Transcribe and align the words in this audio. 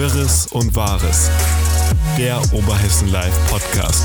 Wirres 0.00 0.46
und 0.46 0.74
Wahres. 0.74 1.30
Der 2.16 2.40
Oberhessen 2.54 3.12
Live 3.12 3.34
Podcast. 3.50 4.02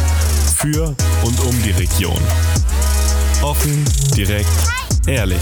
Für 0.57 0.87
und 1.23 1.39
um 1.39 1.63
die 1.63 1.71
Region. 1.71 2.19
Offen, 3.41 3.85
direkt, 4.13 4.49
ehrlich. 5.07 5.39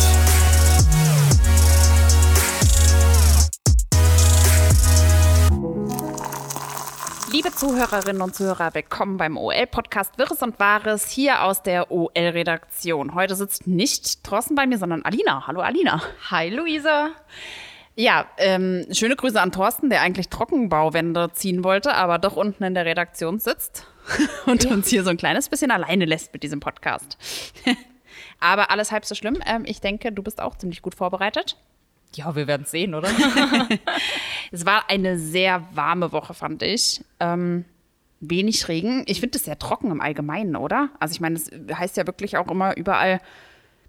Liebe 7.31 7.51
Zuhörerinnen 7.51 8.21
und 8.21 8.35
Zuhörer, 8.35 8.75
willkommen 8.75 9.17
beim 9.17 9.37
OL-Podcast 9.37 10.19
Wirres 10.19 10.43
und 10.43 10.59
Wahres 10.59 11.09
hier 11.09 11.41
aus 11.41 11.63
der 11.63 11.91
OL-Redaktion. 11.91 13.15
Heute 13.15 13.35
sitzt 13.35 13.65
nicht 13.65 14.23
Thorsten 14.23 14.53
bei 14.53 14.67
mir, 14.67 14.77
sondern 14.77 15.01
Alina. 15.01 15.47
Hallo 15.47 15.61
Alina. 15.61 15.99
Hi 16.29 16.51
Luisa. 16.51 17.09
Ja, 17.95 18.25
ähm, 18.37 18.85
schöne 18.91 19.15
Grüße 19.15 19.39
an 19.39 19.51
Thorsten, 19.51 19.89
der 19.89 20.01
eigentlich 20.01 20.29
Trockenbauwände 20.29 21.31
ziehen 21.33 21.63
wollte, 21.63 21.93
aber 21.93 22.17
doch 22.17 22.35
unten 22.35 22.63
in 22.63 22.73
der 22.73 22.85
Redaktion 22.85 23.39
sitzt 23.39 23.85
und 24.47 24.63
ja. 24.63 24.71
uns 24.71 24.87
hier 24.87 25.03
so 25.03 25.11
ein 25.11 25.17
kleines 25.17 25.49
bisschen 25.49 25.69
alleine 25.69 26.05
lässt 26.05 26.33
mit 26.33 26.41
diesem 26.41 26.59
Podcast. 26.59 27.17
aber 28.39 28.71
alles 28.71 28.91
halb 28.91 29.05
so 29.05 29.13
schlimm. 29.13 29.39
Ähm, 29.45 29.63
ich 29.65 29.79
denke, 29.79 30.11
du 30.11 30.23
bist 30.23 30.41
auch 30.41 30.57
ziemlich 30.57 30.81
gut 30.81 30.95
vorbereitet. 30.95 31.57
Ja, 32.15 32.35
wir 32.35 32.47
werden 32.47 32.63
es 32.63 32.71
sehen, 32.71 32.95
oder? 32.95 33.09
es 34.51 34.65
war 34.65 34.89
eine 34.89 35.19
sehr 35.19 35.63
warme 35.73 36.11
Woche, 36.11 36.33
fand 36.33 36.63
ich. 36.63 37.03
Ähm, 37.19 37.65
wenig 38.19 38.67
Regen. 38.67 39.03
Ich 39.07 39.19
finde 39.19 39.37
es 39.37 39.45
sehr 39.45 39.59
trocken 39.59 39.91
im 39.91 40.01
Allgemeinen, 40.01 40.55
oder? 40.55 40.89
Also 40.99 41.13
ich 41.13 41.21
meine, 41.21 41.35
es 41.35 41.51
heißt 41.71 41.97
ja 41.97 42.07
wirklich 42.07 42.37
auch 42.37 42.49
immer 42.49 42.75
überall, 42.77 43.19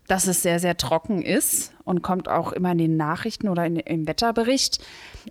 dass 0.07 0.27
es 0.27 0.43
sehr, 0.43 0.59
sehr 0.59 0.77
trocken 0.77 1.23
ist 1.23 1.73
und 1.85 2.03
kommt 2.03 2.29
auch 2.29 2.53
immer 2.53 2.73
in 2.73 2.79
den 2.79 2.97
Nachrichten 2.97 3.49
oder 3.49 3.65
in, 3.65 3.77
im 3.77 4.07
Wetterbericht. 4.07 4.85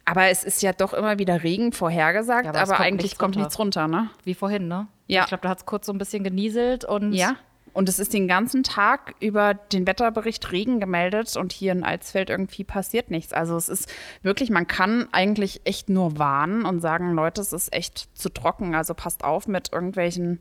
Aber 0.05 0.27
es 0.27 0.43
ist 0.43 0.61
ja 0.61 0.73
doch 0.73 0.93
immer 0.93 1.19
wieder 1.19 1.43
Regen 1.43 1.71
vorhergesagt, 1.71 2.45
ja, 2.45 2.49
aber, 2.51 2.61
aber 2.61 2.71
kommt 2.73 2.81
eigentlich 2.81 3.03
nichts 3.03 3.19
kommt 3.19 3.35
nichts 3.35 3.59
runter, 3.59 3.87
ne? 3.87 4.09
Wie 4.23 4.33
vorhin, 4.33 4.67
ne? 4.67 4.87
Ja. 5.07 5.21
Ich 5.21 5.27
glaube, 5.27 5.41
da 5.41 5.49
hat 5.49 5.59
es 5.59 5.65
kurz 5.65 5.85
so 5.85 5.93
ein 5.93 5.97
bisschen 5.97 6.23
genieselt 6.23 6.85
und 6.85 7.13
ja. 7.13 7.35
Und 7.73 7.89
es 7.89 7.97
ist 7.97 8.13
den 8.13 8.27
ganzen 8.27 8.63
Tag 8.63 9.15
über 9.19 9.55
den 9.55 9.87
Wetterbericht 9.87 10.51
Regen 10.51 10.79
gemeldet 10.79 11.35
und 11.35 11.51
hier 11.51 11.71
in 11.71 11.83
Alsfeld 11.83 12.29
irgendwie 12.29 12.63
passiert 12.63 13.09
nichts. 13.09 13.33
Also 13.33 13.57
es 13.57 13.67
ist 13.67 13.91
wirklich, 14.21 14.51
man 14.51 14.67
kann 14.67 15.07
eigentlich 15.11 15.61
echt 15.63 15.89
nur 15.89 16.19
warnen 16.19 16.65
und 16.65 16.81
sagen, 16.81 17.13
Leute, 17.13 17.41
es 17.41 17.51
ist 17.51 17.73
echt 17.73 18.15
zu 18.15 18.29
trocken. 18.29 18.75
Also 18.75 18.93
passt 18.93 19.23
auf 19.23 19.47
mit 19.47 19.73
irgendwelchen 19.73 20.39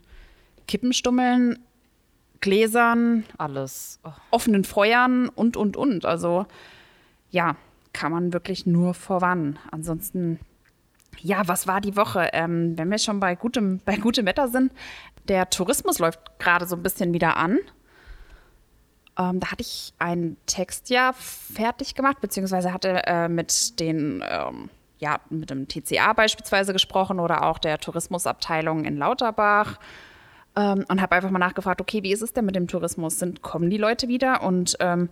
Kippenstummeln, 0.69 1.59
Gläsern, 2.43 3.25
alles, 3.39 3.99
oh. 4.05 4.11
offenen 4.31 4.65
Feuern 4.65 5.31
und, 5.31 5.57
und, 5.57 5.79
und. 5.79 6.05
Also 6.05 6.45
ja, 7.31 7.57
kann 7.95 8.13
man 8.13 8.35
wirklich 8.35 8.67
nur 8.67 8.93
vorwarnen. 8.93 9.59
Ansonsten 9.71 10.39
ja, 11.21 11.47
was 11.47 11.67
war 11.67 11.81
die 11.81 11.97
Woche? 11.97 12.31
Ähm, 12.33 12.77
wenn 12.77 12.91
wir 12.91 12.99
schon 12.99 13.21
bei 13.21 13.35
gutem, 13.35 13.81
bei 13.85 13.97
gutem 13.97 14.27
Wetter 14.27 14.49
sind, 14.49 14.73
der 15.29 15.51
Tourismus 15.51 15.99
läuft 15.99 16.39
gerade 16.39 16.67
so 16.67 16.77
ein 16.77 16.83
bisschen 16.83 17.13
wieder 17.13 17.37
an. 17.37 17.59
Ähm, 19.19 19.41
da 19.41 19.51
hatte 19.51 19.63
ich 19.63 19.93
einen 19.99 20.37
Text 20.47 20.91
ja 20.91 21.13
fertig 21.13 21.95
gemacht, 21.95 22.21
beziehungsweise 22.21 22.73
hatte 22.73 23.07
äh, 23.07 23.29
mit 23.29 23.79
den, 23.79 24.25
ähm, 24.27 24.71
ja, 24.99 25.21
mit 25.29 25.51
dem 25.51 25.69
TCA 25.69 26.13
beispielsweise 26.15 26.73
gesprochen 26.73 27.21
oder 27.21 27.45
auch 27.45 27.59
der 27.59 27.79
Tourismusabteilung 27.79 28.85
in 28.85 28.97
Lauterbach 28.97 29.79
ähm, 30.57 30.85
und 30.89 31.01
habe 31.01 31.15
einfach 31.17 31.31
mal 31.31 31.39
nachgefragt, 31.39 31.81
okay, 31.81 32.03
wie 32.03 32.13
ist 32.13 32.23
es 32.23 32.33
denn 32.33 32.45
mit 32.45 32.55
dem 32.55 32.69
Tourismus? 32.69 33.19
Sind, 33.19 33.43
kommen 33.43 33.71
die 33.71 33.79
Leute 33.79 34.09
wieder? 34.09 34.43
Und 34.43 34.77
ähm, 34.81 35.09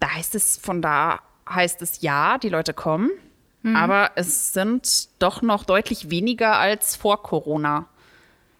da 0.00 0.14
heißt 0.14 0.34
es, 0.34 0.56
von 0.58 0.82
da 0.82 1.20
heißt 1.48 1.82
es 1.82 2.02
ja, 2.02 2.38
die 2.38 2.50
Leute 2.50 2.74
kommen, 2.74 3.10
mhm. 3.62 3.76
aber 3.76 4.10
es 4.16 4.52
sind 4.52 5.08
doch 5.18 5.42
noch 5.42 5.64
deutlich 5.64 6.10
weniger 6.10 6.56
als 6.56 6.96
vor 6.96 7.22
Corona 7.22 7.88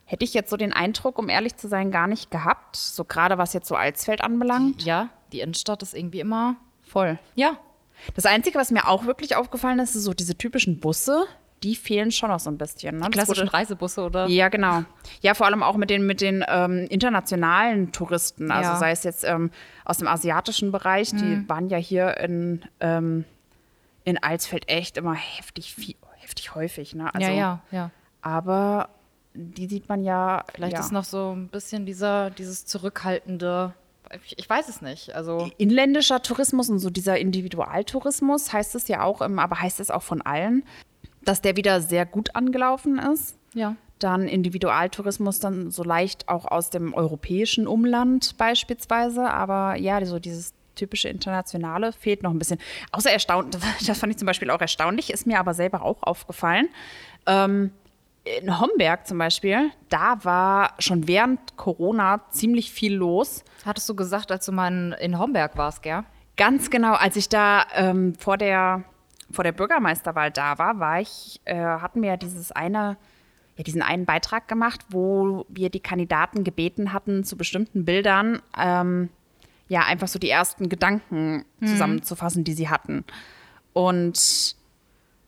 hätte 0.08 0.24
ich 0.24 0.32
jetzt 0.32 0.48
so 0.48 0.56
den 0.56 0.72
Eindruck, 0.72 1.18
um 1.18 1.28
ehrlich 1.28 1.56
zu 1.56 1.68
sein, 1.68 1.90
gar 1.90 2.06
nicht 2.06 2.30
gehabt. 2.30 2.76
So 2.76 3.04
gerade 3.04 3.36
was 3.36 3.52
jetzt 3.52 3.68
so 3.68 3.76
Alsfeld 3.76 4.22
anbelangt. 4.22 4.82
Ja, 4.82 5.10
die 5.32 5.40
Innenstadt 5.40 5.82
ist 5.82 5.94
irgendwie 5.94 6.20
immer 6.20 6.56
voll. 6.80 7.18
Ja. 7.34 7.58
Das 8.14 8.24
Einzige, 8.24 8.58
was 8.58 8.70
mir 8.70 8.88
auch 8.88 9.04
wirklich 9.04 9.36
aufgefallen 9.36 9.78
ist, 9.80 9.94
ist 9.94 10.04
so 10.04 10.14
diese 10.14 10.38
typischen 10.38 10.80
Busse. 10.80 11.26
Die 11.62 11.74
fehlen 11.74 12.12
schon 12.12 12.30
noch 12.30 12.38
so 12.38 12.50
ein 12.50 12.58
bisschen. 12.58 12.98
Ne? 12.98 13.06
Die 13.06 13.10
klassischen 13.10 13.46
wurde, 13.46 13.54
Reisebusse, 13.54 14.02
oder? 14.02 14.26
Ja, 14.28 14.48
genau. 14.48 14.84
Ja, 15.20 15.34
vor 15.34 15.46
allem 15.46 15.62
auch 15.62 15.76
mit 15.76 15.90
den, 15.90 16.06
mit 16.06 16.20
den 16.20 16.44
ähm, 16.46 16.86
internationalen 16.88 17.90
Touristen. 17.90 18.50
Also 18.50 18.70
ja. 18.70 18.76
sei 18.76 18.92
es 18.92 19.02
jetzt 19.02 19.24
ähm, 19.24 19.50
aus 19.84 19.98
dem 19.98 20.06
asiatischen 20.06 20.70
Bereich. 20.70 21.12
Mhm. 21.12 21.18
Die 21.18 21.48
waren 21.48 21.68
ja 21.68 21.78
hier 21.78 22.16
in, 22.18 22.62
ähm, 22.80 23.24
in 24.04 24.22
Alsfeld 24.22 24.68
echt 24.68 24.96
immer 24.96 25.14
heftig, 25.14 25.74
viel, 25.74 25.96
heftig 26.18 26.54
häufig. 26.54 26.94
Ne? 26.94 27.12
Also, 27.12 27.28
ja, 27.28 27.34
ja, 27.34 27.62
ja. 27.70 27.90
Aber 28.22 28.90
die 29.34 29.66
sieht 29.66 29.88
man 29.88 30.02
ja. 30.02 30.44
Vielleicht 30.52 30.74
ja. 30.74 30.80
ist 30.80 30.92
noch 30.92 31.04
so 31.04 31.32
ein 31.34 31.48
bisschen 31.48 31.86
dieser, 31.86 32.30
dieses 32.30 32.66
zurückhaltende. 32.66 33.74
Ich, 34.24 34.38
ich, 34.38 34.48
weiß 34.48 34.68
es 34.68 34.80
nicht. 34.80 35.14
Also 35.14 35.50
Inländischer 35.58 36.22
Tourismus 36.22 36.70
und 36.70 36.78
so 36.78 36.88
dieser 36.88 37.18
Individualtourismus 37.18 38.52
heißt 38.52 38.74
es 38.74 38.88
ja 38.88 39.02
auch, 39.02 39.20
aber 39.20 39.60
heißt 39.60 39.80
es 39.80 39.90
auch 39.90 40.02
von 40.02 40.22
allen, 40.22 40.64
dass 41.28 41.42
der 41.42 41.56
wieder 41.56 41.80
sehr 41.80 42.06
gut 42.06 42.34
angelaufen 42.34 42.98
ist. 42.98 43.36
Ja. 43.54 43.76
Dann 43.98 44.28
Individualtourismus 44.28 45.40
dann 45.40 45.70
so 45.70 45.82
leicht 45.82 46.28
auch 46.28 46.46
aus 46.46 46.70
dem 46.70 46.94
europäischen 46.94 47.66
Umland 47.66 48.36
beispielsweise. 48.38 49.30
Aber 49.30 49.76
ja, 49.76 50.04
so 50.06 50.18
dieses 50.18 50.54
typische 50.74 51.08
Internationale 51.08 51.92
fehlt 51.92 52.22
noch 52.22 52.30
ein 52.30 52.38
bisschen. 52.38 52.58
Außer 52.92 53.10
erstaunt, 53.10 53.58
das 53.86 53.98
fand 53.98 54.12
ich 54.12 54.18
zum 54.18 54.26
Beispiel 54.26 54.50
auch 54.50 54.60
erstaunlich, 54.60 55.10
ist 55.10 55.26
mir 55.26 55.38
aber 55.38 55.52
selber 55.52 55.82
auch 55.82 56.02
aufgefallen. 56.02 56.68
Ähm, 57.26 57.72
in 58.24 58.60
Homberg 58.60 59.06
zum 59.06 59.18
Beispiel, 59.18 59.70
da 59.88 60.24
war 60.24 60.74
schon 60.78 61.08
während 61.08 61.56
Corona 61.56 62.22
ziemlich 62.30 62.72
viel 62.72 62.94
los. 62.94 63.42
Hattest 63.64 63.88
du 63.88 63.94
gesagt, 63.94 64.30
als 64.32 64.46
du 64.46 64.52
mal 64.52 64.96
in 65.00 65.18
Homberg 65.18 65.56
warst, 65.56 65.82
gell? 65.82 66.04
Ganz 66.36 66.70
genau, 66.70 66.94
als 66.94 67.16
ich 67.16 67.28
da 67.28 67.66
ähm, 67.74 68.14
vor, 68.14 68.36
der, 68.36 68.84
vor 69.30 69.44
der 69.44 69.52
Bürgermeisterwahl 69.52 70.30
da 70.30 70.58
war, 70.58 70.80
war 70.80 71.00
ich, 71.00 71.40
äh, 71.44 71.56
hatten 71.56 72.02
wir 72.02 72.10
ja 72.10 72.16
dieses 72.16 72.52
eine, 72.52 72.96
ja, 73.56 73.64
diesen 73.64 73.82
einen 73.82 74.04
Beitrag 74.04 74.48
gemacht, 74.48 74.84
wo 74.90 75.44
wir 75.48 75.70
die 75.70 75.80
Kandidaten 75.80 76.44
gebeten 76.44 76.92
hatten, 76.92 77.24
zu 77.24 77.36
bestimmten 77.36 77.84
Bildern 77.84 78.40
ähm, 78.56 79.10
ja 79.68 79.82
einfach 79.82 80.08
so 80.08 80.18
die 80.18 80.30
ersten 80.30 80.68
Gedanken 80.68 81.44
mhm. 81.60 81.66
zusammenzufassen, 81.66 82.44
die 82.44 82.54
sie 82.54 82.68
hatten. 82.68 83.04
Und 83.72 84.56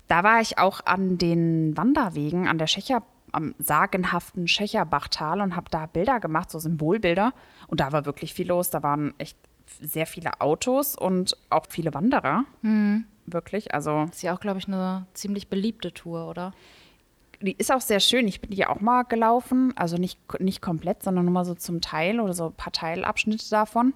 da 0.08 0.24
war 0.24 0.40
ich 0.40 0.58
auch 0.58 0.84
an 0.86 1.18
den 1.18 1.76
Wanderwegen 1.76 2.48
an 2.48 2.58
der 2.58 2.66
Schächer, 2.66 3.02
am 3.32 3.54
sagenhaften 3.58 4.48
Schächerbachtal 4.48 5.40
und 5.40 5.54
habe 5.54 5.70
da 5.70 5.86
Bilder 5.86 6.18
gemacht, 6.18 6.50
so 6.50 6.58
Symbolbilder. 6.58 7.32
Und 7.68 7.80
da 7.80 7.92
war 7.92 8.06
wirklich 8.06 8.34
viel 8.34 8.48
los. 8.48 8.70
Da 8.70 8.82
waren 8.82 9.14
echt 9.18 9.36
sehr 9.80 10.06
viele 10.06 10.40
Autos 10.40 10.96
und 10.96 11.36
auch 11.50 11.66
viele 11.68 11.94
Wanderer. 11.94 12.44
Mhm. 12.62 13.04
Wirklich. 13.26 13.74
Also. 13.74 14.06
ist 14.10 14.22
ja 14.22 14.34
auch, 14.34 14.40
glaube 14.40 14.58
ich, 14.58 14.66
eine 14.66 15.06
ziemlich 15.14 15.48
beliebte 15.48 15.92
Tour, 15.92 16.28
oder? 16.28 16.52
Die 17.40 17.52
ist 17.52 17.72
auch 17.72 17.80
sehr 17.80 18.00
schön. 18.00 18.28
Ich 18.28 18.40
bin 18.40 18.50
die 18.50 18.66
auch 18.66 18.80
mal 18.80 19.04
gelaufen. 19.04 19.72
Also 19.76 19.96
nicht, 19.96 20.18
nicht 20.40 20.60
komplett, 20.60 21.02
sondern 21.02 21.24
nur 21.24 21.32
mal 21.32 21.44
so 21.44 21.54
zum 21.54 21.80
Teil 21.80 22.20
oder 22.20 22.34
so 22.34 22.46
ein 22.46 22.52
paar 22.52 22.72
Teilabschnitte 22.72 23.48
davon. 23.48 23.94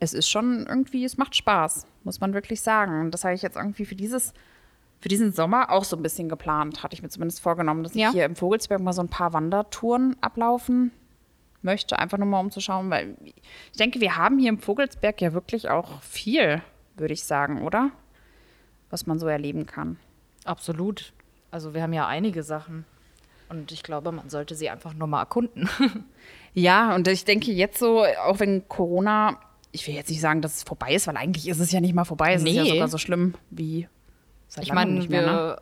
Es 0.00 0.12
ist 0.12 0.28
schon 0.28 0.66
irgendwie, 0.66 1.04
es 1.04 1.18
macht 1.18 1.36
Spaß, 1.36 1.86
muss 2.04 2.20
man 2.20 2.34
wirklich 2.34 2.60
sagen. 2.60 3.10
Das 3.10 3.24
habe 3.24 3.34
ich 3.34 3.42
jetzt 3.42 3.56
irgendwie 3.56 3.84
für 3.84 3.96
dieses 3.96 4.32
für 5.00 5.08
diesen 5.08 5.32
Sommer 5.32 5.70
auch 5.70 5.84
so 5.84 5.96
ein 5.96 6.02
bisschen 6.02 6.28
geplant, 6.28 6.82
hatte 6.82 6.94
ich 6.94 7.02
mir 7.02 7.08
zumindest 7.08 7.40
vorgenommen, 7.40 7.84
dass 7.84 7.94
ja. 7.94 8.08
ich 8.08 8.14
hier 8.14 8.24
im 8.24 8.34
Vogelsberg 8.34 8.80
mal 8.80 8.92
so 8.92 9.00
ein 9.00 9.08
paar 9.08 9.32
Wandertouren 9.32 10.16
ablaufen 10.20 10.90
möchte, 11.62 11.98
einfach 11.98 12.18
nur 12.18 12.26
mal 12.26 12.40
um 12.40 12.50
zu 12.50 12.60
schauen, 12.60 12.90
weil 12.90 13.16
ich 13.22 13.78
denke, 13.78 14.00
wir 14.00 14.16
haben 14.16 14.38
hier 14.38 14.48
im 14.48 14.58
Vogelsberg 14.58 15.20
ja 15.20 15.32
wirklich 15.32 15.68
auch 15.68 16.02
viel, 16.02 16.62
würde 16.96 17.14
ich 17.14 17.24
sagen, 17.24 17.62
oder? 17.62 17.90
Was 18.90 19.06
man 19.06 19.18
so 19.18 19.26
erleben 19.26 19.66
kann. 19.66 19.98
Absolut. 20.44 21.12
Also 21.50 21.74
wir 21.74 21.82
haben 21.82 21.92
ja 21.92 22.06
einige 22.06 22.42
Sachen. 22.42 22.84
Und 23.48 23.72
ich 23.72 23.82
glaube, 23.82 24.12
man 24.12 24.28
sollte 24.28 24.54
sie 24.54 24.68
einfach 24.68 24.94
nur 24.94 25.08
mal 25.08 25.20
erkunden. 25.20 25.68
ja, 26.54 26.94
und 26.94 27.08
ich 27.08 27.24
denke 27.24 27.50
jetzt 27.50 27.78
so, 27.78 28.04
auch 28.04 28.40
wenn 28.40 28.68
Corona, 28.68 29.40
ich 29.72 29.86
will 29.86 29.94
jetzt 29.94 30.10
nicht 30.10 30.20
sagen, 30.20 30.42
dass 30.42 30.56
es 30.56 30.62
vorbei 30.64 30.94
ist, 30.94 31.06
weil 31.06 31.16
eigentlich 31.16 31.48
ist 31.48 31.58
es 31.58 31.72
ja 31.72 31.80
nicht 31.80 31.94
mal 31.94 32.04
vorbei. 32.04 32.34
Es 32.34 32.42
nee. 32.42 32.50
ist 32.50 32.56
ja 32.56 32.74
sogar 32.74 32.88
so 32.88 32.98
schlimm 32.98 33.34
wie 33.50 33.88
Seit 34.48 34.64
ich 34.64 34.72
meine, 34.72 35.08
wir 35.10 35.22
ne? 35.22 35.58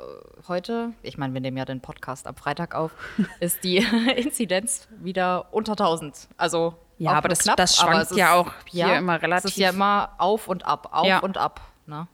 heute, 0.46 0.92
ich 1.02 1.18
meine, 1.18 1.34
wir 1.34 1.40
nehmen 1.40 1.56
ja 1.56 1.64
den 1.64 1.80
Podcast 1.80 2.28
am 2.28 2.36
Freitag 2.36 2.76
auf, 2.76 2.92
ist 3.40 3.64
die 3.64 3.78
Inzidenz 4.16 4.86
wieder 5.00 5.52
unter 5.52 5.72
1000. 5.72 6.28
Also 6.36 6.74
ja, 6.98 7.12
aber 7.12 7.28
das, 7.28 7.40
knapp, 7.40 7.56
das 7.56 7.76
schwankt 7.76 8.12
ja 8.12 8.34
auch 8.34 8.52
hier 8.66 8.86
ja, 8.86 8.98
immer 8.98 9.20
relativ. 9.20 9.46
Es 9.46 9.50
ist 9.52 9.58
ja 9.58 9.70
immer 9.70 10.10
auf 10.18 10.46
und 10.48 10.64
ab, 10.64 10.90
auf 10.92 11.06
ja. 11.06 11.18
und 11.18 11.36
ab. 11.36 11.60
Ne? 11.86 12.06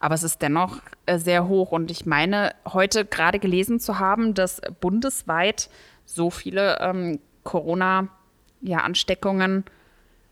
Aber 0.00 0.14
es 0.14 0.22
ist 0.22 0.40
dennoch 0.42 0.78
äh, 1.06 1.18
sehr 1.18 1.46
hoch. 1.46 1.72
Und 1.72 1.90
ich 1.90 2.06
meine, 2.06 2.54
heute 2.66 3.04
gerade 3.04 3.38
gelesen 3.38 3.78
zu 3.78 3.98
haben, 3.98 4.32
dass 4.34 4.62
bundesweit 4.80 5.68
so 6.04 6.30
viele 6.30 6.78
ähm, 6.80 7.20
Corona-Ansteckungen 7.44 9.64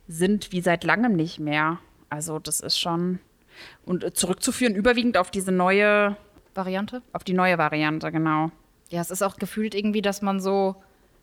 sind 0.09 0.53
wie 0.53 0.63
seit 0.63 0.85
langem 0.85 1.15
nicht 1.15 1.39
mehr. 1.39 1.79
Also 2.09 2.39
das 2.41 2.61
ist 2.61 2.79
schon 2.79 3.21
und 3.85 4.05
äh, 4.05 4.13
zurückzuführen 4.13 4.75
überwiegend 4.75 5.17
auf 5.17 5.31
diese 5.31 5.53
neue 5.53 6.17
Variante? 6.55 7.03
Auf 7.13 7.25
die 7.25 7.33
neue 7.33 7.59
Variante, 7.59 8.11
genau. 8.13 8.51
Ja, 8.89 9.01
es 9.01 9.11
ist 9.11 9.23
auch 9.23 9.37
gefühlt 9.37 9.75
irgendwie, 9.75 10.03
dass 10.03 10.23
man 10.23 10.41
so 10.41 10.77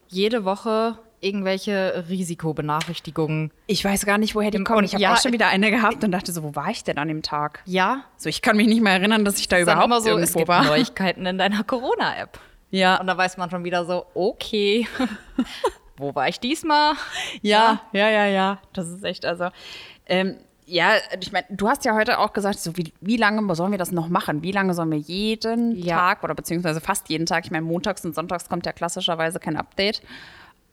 jede 0.07 0.45
Woche 0.45 0.97
irgendwelche 1.19 2.05
Risikobenachrichtigungen. 2.09 3.51
Ich 3.65 3.83
weiß 3.83 4.05
gar 4.05 4.17
nicht, 4.17 4.35
woher 4.35 4.51
die 4.51 4.63
kommen. 4.63 4.83
Ich 4.83 4.93
habe 4.93 5.01
ja, 5.01 5.13
auch 5.13 5.21
schon 5.21 5.33
wieder 5.33 5.47
eine 5.47 5.71
gehabt 5.71 6.03
und 6.03 6.11
dachte 6.11 6.31
so, 6.31 6.43
wo 6.43 6.55
war 6.55 6.69
ich 6.69 6.83
denn 6.83 6.97
an 6.97 7.07
dem 7.07 7.23
Tag? 7.23 7.61
Ja. 7.65 8.03
So, 8.17 8.29
ich 8.29 8.41
kann 8.41 8.55
mich 8.55 8.67
nicht 8.67 8.81
mehr 8.81 8.93
erinnern, 8.93 9.25
dass 9.25 9.39
ich 9.39 9.47
da 9.47 9.59
überhaupt 9.59 9.85
immer 9.85 10.01
so, 10.01 10.09
irgendwo 10.09 10.25
es 10.25 10.33
gibt 10.35 10.47
war. 10.47 10.63
Neuigkeiten 10.63 11.25
in 11.25 11.37
deiner 11.37 11.63
Corona-App. 11.63 12.39
Ja. 12.69 12.99
Und 12.99 13.07
da 13.07 13.17
weiß 13.17 13.37
man 13.37 13.49
schon 13.49 13.63
wieder 13.63 13.85
so, 13.85 14.05
okay, 14.13 14.87
wo 15.97 16.13
war 16.13 16.27
ich 16.27 16.39
diesmal? 16.39 16.93
Ja, 17.41 17.81
ja, 17.93 18.09
ja, 18.09 18.25
ja. 18.27 18.59
Das 18.73 18.87
ist 18.87 19.03
echt, 19.03 19.25
also, 19.25 19.49
ähm, 20.05 20.37
ja, 20.69 20.95
ich 21.19 21.31
meine, 21.31 21.47
du 21.49 21.69
hast 21.69 21.85
ja 21.85 21.95
heute 21.95 22.19
auch 22.19 22.33
gesagt, 22.33 22.59
so 22.59 22.75
wie, 22.75 22.93
wie 22.99 23.15
lange 23.15 23.55
sollen 23.55 23.71
wir 23.71 23.77
das 23.77 23.91
noch 23.93 24.09
machen? 24.09 24.43
Wie 24.43 24.51
lange 24.51 24.73
sollen 24.73 24.91
wir 24.91 24.97
jeden 24.97 25.71
Ja. 25.77 25.95
Tag 25.97 26.23
oder 26.25 26.35
beziehungsweise 26.35 26.81
fast 26.81 27.07
jeden 27.09 27.25
Tag, 27.25 27.45
ich 27.45 27.51
meine, 27.51 27.65
montags 27.65 28.03
und 28.03 28.13
sonntags 28.13 28.49
kommt 28.49 28.65
ja 28.65 28.73
klassischerweise 28.73 29.39
kein 29.39 29.55
Update, 29.55 30.01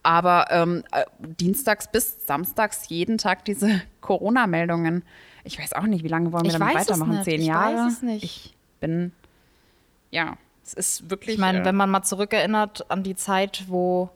aber 0.02 0.46
ähm, 0.50 0.82
äh, 0.90 1.04
dienstags 1.20 1.86
bis 1.90 2.26
samstags 2.26 2.88
jeden 2.88 3.18
Tag 3.18 3.44
diese 3.44 3.80
Corona-Meldungen. 4.00 5.04
Ich 5.44 5.58
weiß 5.60 5.74
auch 5.74 5.84
nicht, 5.84 6.02
wie 6.02 6.08
lange 6.08 6.32
wollen 6.32 6.42
wir 6.44 6.50
Ich 6.52 6.58
damit 6.58 6.74
weitermachen? 6.74 7.22
Zehn 7.22 7.40
Ich 7.40 7.46
Jahre? 7.46 7.86
weiß 7.86 7.92
es 7.92 8.02
nicht. 8.02 8.24
Ich 8.24 8.54
bin, 8.80 9.12
ja, 10.10 10.36
es 10.64 10.74
ist 10.74 11.08
wirklich. 11.10 11.36
Ich 11.36 11.40
meine, 11.40 11.60
äh, 11.60 11.64
wenn 11.64 11.76
man 11.76 11.88
mal 11.90 12.02
zurückerinnert 12.02 12.90
an 12.90 13.04
die 13.04 13.14
Zeit, 13.14 13.64
wo 13.68 14.10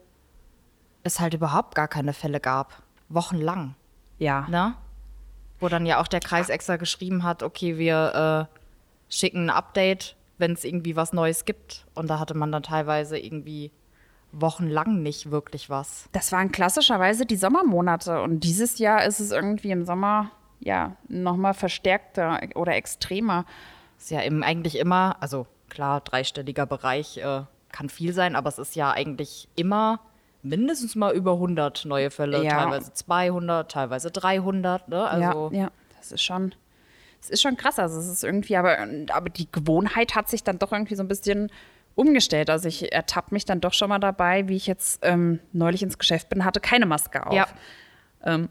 es 1.04 1.20
halt 1.20 1.34
überhaupt 1.34 1.76
gar 1.76 1.86
keine 1.86 2.12
Fälle 2.12 2.40
gab, 2.40 2.82
wochenlang, 3.08 3.76
ja. 4.18 4.46
ne? 4.48 4.74
Wo 5.60 5.68
dann 5.68 5.86
ja 5.86 6.00
auch 6.00 6.08
der 6.08 6.20
Kreis 6.20 6.48
extra 6.48 6.76
geschrieben 6.76 7.24
hat, 7.24 7.42
okay, 7.42 7.78
wir 7.78 8.48
äh, 8.50 8.56
schicken 9.12 9.46
ein 9.46 9.50
Update, 9.50 10.16
wenn 10.38 10.52
es 10.52 10.64
irgendwie 10.64 10.96
was 10.96 11.12
Neues 11.12 11.44
gibt. 11.44 11.84
Und 11.94 12.08
da 12.08 12.18
hatte 12.18 12.34
man 12.34 12.52
dann 12.52 12.62
teilweise 12.62 13.18
irgendwie 13.18 13.72
wochenlang 14.32 15.02
nicht 15.02 15.30
wirklich 15.30 15.70
was. 15.70 16.08
Das 16.12 16.32
waren 16.32 16.52
klassischerweise 16.52 17.26
die 17.26 17.36
Sommermonate 17.36 18.20
und 18.22 18.40
dieses 18.40 18.78
Jahr 18.78 19.04
ist 19.04 19.20
es 19.20 19.30
irgendwie 19.30 19.70
im 19.70 19.84
Sommer 19.84 20.30
ja 20.60 20.96
nochmal 21.08 21.54
verstärkter 21.54 22.40
oder 22.54 22.74
extremer. 22.74 23.46
Ist 23.96 24.10
ja 24.10 24.22
eben 24.22 24.42
eigentlich 24.42 24.78
immer, 24.78 25.16
also 25.20 25.46
klar, 25.68 26.00
dreistelliger 26.00 26.66
Bereich 26.66 27.18
äh, 27.18 27.42
kann 27.72 27.88
viel 27.88 28.12
sein, 28.12 28.36
aber 28.36 28.48
es 28.48 28.58
ist 28.58 28.76
ja 28.76 28.90
eigentlich 28.90 29.48
immer 29.56 30.00
mindestens 30.42 30.94
mal 30.94 31.14
über 31.14 31.32
100 31.34 31.84
neue 31.84 32.10
Fälle, 32.10 32.42
Ja. 32.44 32.62
teilweise 32.64 32.92
200, 32.92 33.70
teilweise 33.70 34.10
300, 34.10 34.88
ne? 34.88 35.04
Also 35.08 35.50
ja, 35.52 35.62
ja, 35.62 35.70
das 35.96 36.12
ist 36.12 36.22
schon, 36.22 36.54
es 37.20 37.30
ist 37.30 37.42
schon 37.42 37.56
krass. 37.56 37.78
Also 37.78 37.98
es 37.98 38.06
ist 38.08 38.24
irgendwie, 38.24 38.56
aber, 38.56 38.76
aber 39.12 39.30
die 39.30 39.50
Gewohnheit 39.50 40.14
hat 40.14 40.28
sich 40.28 40.44
dann 40.44 40.58
doch 40.58 40.72
irgendwie 40.72 40.94
so 40.94 41.02
ein 41.02 41.08
bisschen 41.08 41.50
umgestellt. 41.94 42.48
Also 42.50 42.68
ich 42.68 42.92
ertappe 42.92 43.34
mich 43.34 43.44
dann 43.44 43.60
doch 43.60 43.72
schon 43.72 43.88
mal 43.88 43.98
dabei, 43.98 44.46
wie 44.48 44.56
ich 44.56 44.66
jetzt 44.68 45.00
ähm, 45.02 45.40
neulich 45.52 45.82
ins 45.82 45.98
Geschäft 45.98 46.28
bin, 46.28 46.44
hatte 46.44 46.60
keine 46.60 46.86
Maske 46.86 47.26
auf. 47.26 47.32
Ja. 47.34 47.46
Ähm, 48.24 48.48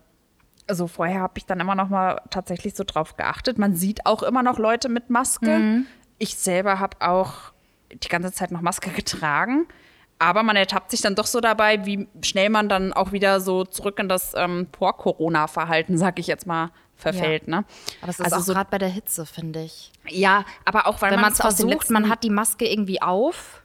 also 0.68 0.88
vorher 0.88 1.22
habe 1.22 1.34
ich 1.38 1.46
dann 1.46 1.62
immer 1.62 1.76
noch 1.76 1.88
mal 1.88 2.22
tatsächlich 2.30 2.76
so 2.76 2.84
drauf 2.84 3.16
geachtet. 3.16 3.58
Man 3.58 3.74
sieht 3.74 4.06
auch 4.06 4.22
immer 4.22 4.44
noch 4.44 4.60
Leute 4.60 4.90
mit 4.90 5.10
Maske. 5.10 5.86
Ich 6.18 6.36
selber 6.36 6.80
habe 6.80 6.98
auch 7.00 7.54
die 7.94 8.10
ganze 8.10 8.34
Zeit 8.34 8.52
noch 8.52 8.60
Maske 8.60 8.90
getragen. 8.90 9.66
Aber 10.20 10.42
man 10.44 10.56
ertappt 10.56 10.92
sich 10.92 11.02
dann 11.02 11.16
doch 11.16 11.28
so 11.28 11.42
dabei, 11.42 11.86
wie 11.86 12.08
schnell 12.24 12.50
man 12.50 12.70
dann 12.70 12.92
auch 12.92 13.12
wieder 13.12 13.40
so 13.40 13.64
zurück 13.66 14.00
in 14.00 14.10
das 14.10 14.34
ähm, 14.36 14.68
Vor-Corona-Verhalten, 14.78 15.98
sag 15.98 16.18
ich 16.20 16.28
jetzt 16.28 16.48
mal, 16.48 16.72
verfällt. 16.96 17.48
Ne? 17.48 17.64
aber 18.02 18.10
es 18.10 18.20
ist 18.20 18.26
also 18.26 18.38
auch 18.38 18.42
so, 18.42 18.54
gerade 18.54 18.70
bei 18.72 18.80
der 18.80 18.90
Hitze, 18.90 19.26
finde 19.26 19.62
ich. 19.62 19.92
ja, 20.08 20.44
aber 20.66 20.88
auch 20.88 21.02
weil 21.02 21.12
Wenn 21.12 21.22
man 21.22 21.32
es 21.32 21.40
versucht, 21.40 21.90
man 21.92 22.10
hat 22.10 22.24
die 22.24 22.30
Maske 22.30 22.68
irgendwie 22.68 23.02
auf 23.02 23.62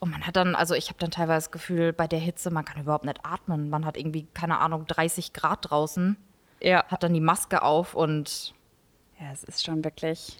und 0.00 0.10
man 0.10 0.26
hat 0.26 0.36
dann, 0.36 0.54
also 0.54 0.74
ich 0.74 0.88
habe 0.88 0.98
dann 0.98 1.10
teilweise 1.10 1.46
das 1.46 1.50
Gefühl, 1.50 1.92
bei 1.92 2.06
der 2.06 2.18
Hitze, 2.18 2.50
man 2.50 2.64
kann 2.64 2.82
überhaupt 2.82 3.04
nicht 3.04 3.24
atmen. 3.24 3.68
Man 3.70 3.84
hat 3.84 3.96
irgendwie, 3.96 4.26
keine 4.34 4.58
Ahnung, 4.58 4.86
30 4.86 5.32
Grad 5.32 5.70
draußen, 5.70 6.16
ja. 6.60 6.84
hat 6.86 7.02
dann 7.02 7.14
die 7.14 7.20
Maske 7.20 7.62
auf 7.62 7.94
und 7.94 8.54
ja, 9.20 9.32
es 9.32 9.42
ist 9.44 9.64
schon 9.64 9.82
wirklich. 9.82 10.38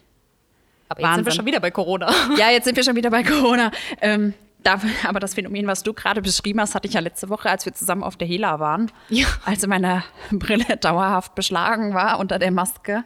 aber 0.87 1.01
jetzt 1.01 1.15
sind 1.15 1.25
wir 1.25 1.25
Wahnsinn. 1.25 1.31
schon 1.33 1.45
wieder 1.45 1.59
bei 1.59 1.71
Corona. 1.71 2.13
Ja, 2.37 2.49
jetzt 2.51 2.65
sind 2.65 2.77
wir 2.77 2.83
schon 2.83 2.95
wieder 2.95 3.09
bei 3.09 3.23
Corona. 3.23 3.71
Ähm, 3.99 4.33
aber 5.07 5.19
das 5.19 5.33
Phänomen, 5.35 5.67
was 5.67 5.83
du 5.83 5.93
gerade 5.93 6.21
beschrieben 6.21 6.59
hast, 6.59 6.75
hatte 6.75 6.87
ich 6.87 6.93
ja 6.93 6.99
letzte 6.99 7.29
Woche, 7.29 7.49
als 7.49 7.65
wir 7.65 7.73
zusammen 7.73 8.03
auf 8.03 8.17
der 8.17 8.27
Hela 8.27 8.59
waren. 8.59 8.91
Ja. 9.09 9.27
Als 9.45 9.65
meine 9.67 10.03
Brille 10.31 10.77
dauerhaft 10.81 11.35
beschlagen 11.35 11.93
war 11.93 12.19
unter 12.19 12.39
der 12.39 12.51
Maske. 12.51 13.03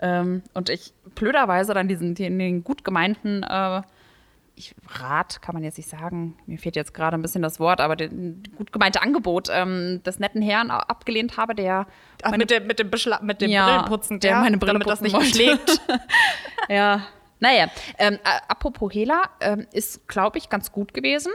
Ähm, 0.00 0.42
und 0.54 0.70
ich 0.70 0.92
blöderweise 1.14 1.74
dann 1.74 1.88
diesen 1.88 2.14
den, 2.14 2.38
den 2.38 2.62
gut 2.64 2.84
gemeinten 2.84 3.42
äh, 3.42 3.82
ich, 4.58 4.74
Rat, 4.88 5.40
kann 5.40 5.54
man 5.54 5.62
jetzt 5.62 5.78
nicht 5.78 5.88
sagen, 5.88 6.36
mir 6.46 6.58
fehlt 6.58 6.74
jetzt 6.76 6.92
gerade 6.92 7.16
ein 7.16 7.22
bisschen 7.22 7.42
das 7.42 7.60
Wort, 7.60 7.80
aber 7.80 7.94
den 7.96 8.42
gut 8.56 8.72
gemeinte 8.72 9.00
Angebot 9.00 9.48
ähm, 9.52 10.02
des 10.04 10.18
netten 10.18 10.42
Herrn 10.42 10.70
abgelehnt 10.70 11.36
habe, 11.36 11.54
der 11.54 11.86
meine 12.24 12.38
mit, 12.38 12.50
dem, 12.50 12.66
mit 12.66 12.78
dem, 12.78 12.90
Beschla 12.90 13.20
mit 13.22 13.40
dem 13.40 13.50
Ja, 13.50 13.66
Brillenputzen, 13.66 14.20
der 14.20 14.40
meine 14.40 14.58
Brille 14.58 14.72
damit 14.72 14.88
das 14.88 15.00
nicht 15.00 15.14
wollte. 15.14 15.28
schlägt. 15.28 15.80
Ja, 16.68 17.02
naja. 17.40 17.68
Ähm, 17.98 18.14
äh, 18.14 18.18
apropos 18.48 18.92
Hela, 18.92 19.22
ähm, 19.40 19.66
ist, 19.72 20.08
glaube 20.08 20.38
ich, 20.38 20.48
ganz 20.48 20.72
gut 20.72 20.94
gewesen. 20.94 21.32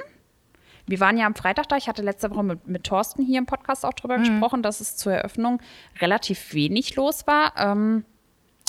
Wir 0.86 1.00
waren 1.00 1.18
ja 1.18 1.26
am 1.26 1.36
Freitag 1.36 1.70
da. 1.70 1.78
Ich 1.78 1.88
hatte 1.88 2.02
letzte 2.02 2.30
Woche 2.30 2.44
mit, 2.44 2.68
mit 2.68 2.84
Thorsten 2.84 3.24
hier 3.24 3.40
im 3.40 3.46
Podcast 3.46 3.86
auch 3.86 3.94
drüber 3.94 4.18
gesprochen, 4.18 4.64
dass 4.64 4.82
es 4.82 4.98
zur 4.98 5.14
Eröffnung 5.14 5.62
relativ 6.02 6.54
wenig 6.54 6.96
los 6.96 7.26
war. 7.26 7.54
Ähm, 7.58 8.04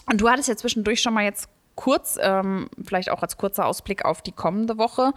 und 0.06 0.20
du 0.20 0.28
hattest 0.28 0.48
ja 0.48 0.56
zwischendurch 0.56 1.00
schon 1.00 1.14
mal 1.14 1.24
jetzt 1.24 1.48
kurz, 1.74 2.18
ähm, 2.20 2.68
vielleicht 2.84 3.10
auch 3.10 3.22
als 3.22 3.36
kurzer 3.36 3.66
Ausblick 3.66 4.04
auf 4.04 4.22
die 4.22 4.32
kommende 4.32 4.78
Woche. 4.78 5.12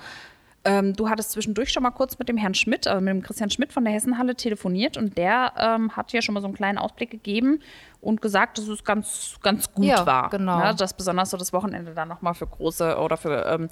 Ähm, 0.67 0.93
du 0.93 1.09
hattest 1.09 1.31
zwischendurch 1.31 1.71
schon 1.71 1.83
mal 1.83 1.91
kurz 1.91 2.19
mit 2.19 2.27
dem 2.29 2.35
Herrn 2.37 2.53
Schmidt, 2.53 2.87
also 2.87 2.99
mit 3.01 3.09
dem 3.13 3.23
Christian 3.23 3.49
Schmidt 3.49 3.71
von 3.71 3.85
der 3.85 3.93
Hessenhalle 3.93 4.35
telefoniert 4.35 4.97
und 4.97 5.17
der 5.17 5.53
ähm, 5.57 5.95
hat 5.95 6.11
ja 6.13 6.21
schon 6.21 6.33
mal 6.33 6.41
so 6.41 6.47
einen 6.47 6.55
kleinen 6.55 6.77
Ausblick 6.77 7.09
gegeben 7.09 7.61
und 8.01 8.21
gesagt, 8.21 8.57
dass 8.57 8.67
es 8.67 8.83
ganz, 8.83 9.37
ganz 9.41 9.71
gut 9.73 9.85
Ja, 9.85 10.05
war. 10.05 10.29
genau. 10.29 10.59
Ne? 10.59 10.75
Dass 10.75 10.93
besonders 10.93 11.29
so 11.29 11.37
das 11.37 11.53
Wochenende 11.53 11.93
dann 11.93 12.07
nochmal 12.09 12.33
für 12.33 12.47
große 12.47 12.97
oder 12.97 13.15
für 13.17 13.45
ähm, 13.45 13.69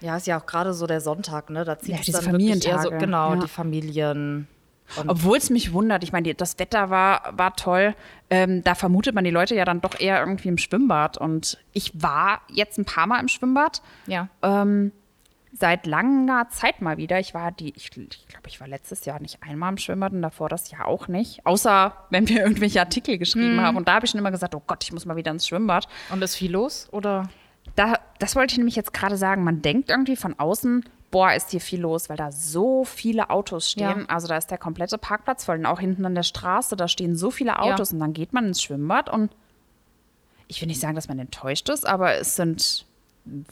Ja, 0.00 0.16
ist 0.16 0.26
ja 0.26 0.38
auch 0.40 0.46
gerade 0.46 0.72
so 0.72 0.86
der 0.86 1.00
Sonntag, 1.00 1.50
ne? 1.50 1.64
Da 1.64 1.78
zieht 1.78 1.88
Ja, 1.94 1.96
es 2.00 2.06
dann 2.24 2.32
wirklich 2.32 2.48
eher 2.48 2.54
so, 2.78 2.90
Familientage, 2.90 2.98
genau, 2.98 3.34
ja. 3.34 3.40
die 3.40 3.48
Familien. 3.48 4.48
Obwohl 5.08 5.36
es 5.38 5.50
mich 5.50 5.72
wundert, 5.72 6.04
ich 6.04 6.12
meine, 6.12 6.32
das 6.34 6.60
Wetter 6.60 6.90
war, 6.90 7.32
war 7.36 7.56
toll. 7.56 7.96
Ähm, 8.30 8.62
da 8.62 8.76
vermutet 8.76 9.16
man 9.16 9.24
die 9.24 9.32
Leute 9.32 9.56
ja 9.56 9.64
dann 9.64 9.80
doch 9.80 9.98
eher 9.98 10.20
irgendwie 10.20 10.48
im 10.48 10.58
Schwimmbad. 10.58 11.18
Und 11.18 11.58
ich 11.72 11.90
war 12.00 12.40
jetzt 12.52 12.78
ein 12.78 12.84
paar 12.84 13.08
Mal 13.08 13.18
im 13.18 13.26
Schwimmbad. 13.26 13.82
ja. 14.06 14.28
Seit 15.58 15.86
langer 15.86 16.48
Zeit 16.50 16.82
mal 16.82 16.96
wieder. 16.98 17.18
Ich 17.18 17.32
war 17.32 17.50
die, 17.50 17.70
ich, 17.76 17.90
ich 17.96 18.28
glaube, 18.28 18.48
ich 18.48 18.60
war 18.60 18.68
letztes 18.68 19.04
Jahr 19.04 19.20
nicht 19.20 19.42
einmal 19.42 19.70
im 19.70 19.78
Schwimmbad 19.78 20.12
und 20.12 20.22
davor 20.22 20.48
das 20.48 20.70
Jahr 20.70 20.86
auch 20.86 21.08
nicht. 21.08 21.44
Außer 21.46 21.96
wenn 22.10 22.28
wir 22.28 22.42
irgendwelche 22.42 22.80
Artikel 22.80 23.16
geschrieben 23.18 23.60
haben. 23.60 23.76
Und 23.76 23.88
da 23.88 23.94
habe 23.94 24.04
ich 24.04 24.10
schon 24.10 24.20
immer 24.20 24.30
gesagt, 24.30 24.54
oh 24.54 24.62
Gott, 24.66 24.84
ich 24.84 24.92
muss 24.92 25.06
mal 25.06 25.16
wieder 25.16 25.30
ins 25.30 25.46
Schwimmbad. 25.46 25.88
Und 26.10 26.22
ist 26.22 26.36
viel 26.36 26.52
los? 26.52 26.88
Oder? 26.92 27.28
Da, 27.74 27.94
das 28.18 28.36
wollte 28.36 28.52
ich 28.52 28.58
nämlich 28.58 28.76
jetzt 28.76 28.92
gerade 28.92 29.16
sagen. 29.16 29.44
Man 29.44 29.62
denkt 29.62 29.90
irgendwie 29.90 30.16
von 30.16 30.38
außen, 30.38 30.84
boah, 31.10 31.32
ist 31.32 31.50
hier 31.50 31.60
viel 31.60 31.80
los, 31.80 32.08
weil 32.08 32.16
da 32.16 32.32
so 32.32 32.84
viele 32.84 33.30
Autos 33.30 33.70
stehen. 33.70 34.00
Ja. 34.00 34.06
Also 34.08 34.28
da 34.28 34.36
ist 34.36 34.50
der 34.50 34.58
komplette 34.58 34.98
Parkplatz 34.98 35.44
voll. 35.44 35.58
Und 35.58 35.66
auch 35.66 35.80
hinten 35.80 36.04
an 36.04 36.14
der 36.14 36.22
Straße, 36.22 36.76
da 36.76 36.88
stehen 36.88 37.16
so 37.16 37.30
viele 37.30 37.58
Autos. 37.58 37.92
Und 37.92 38.00
dann 38.00 38.12
geht 38.12 38.32
man 38.32 38.46
ins 38.46 38.62
Schwimmbad 38.62 39.08
und 39.08 39.30
ich 40.48 40.60
will 40.60 40.68
nicht 40.68 40.80
sagen, 40.80 40.94
dass 40.94 41.08
man 41.08 41.18
enttäuscht 41.18 41.68
ist, 41.68 41.86
aber 41.86 42.14
es 42.14 42.36
sind 42.36 42.85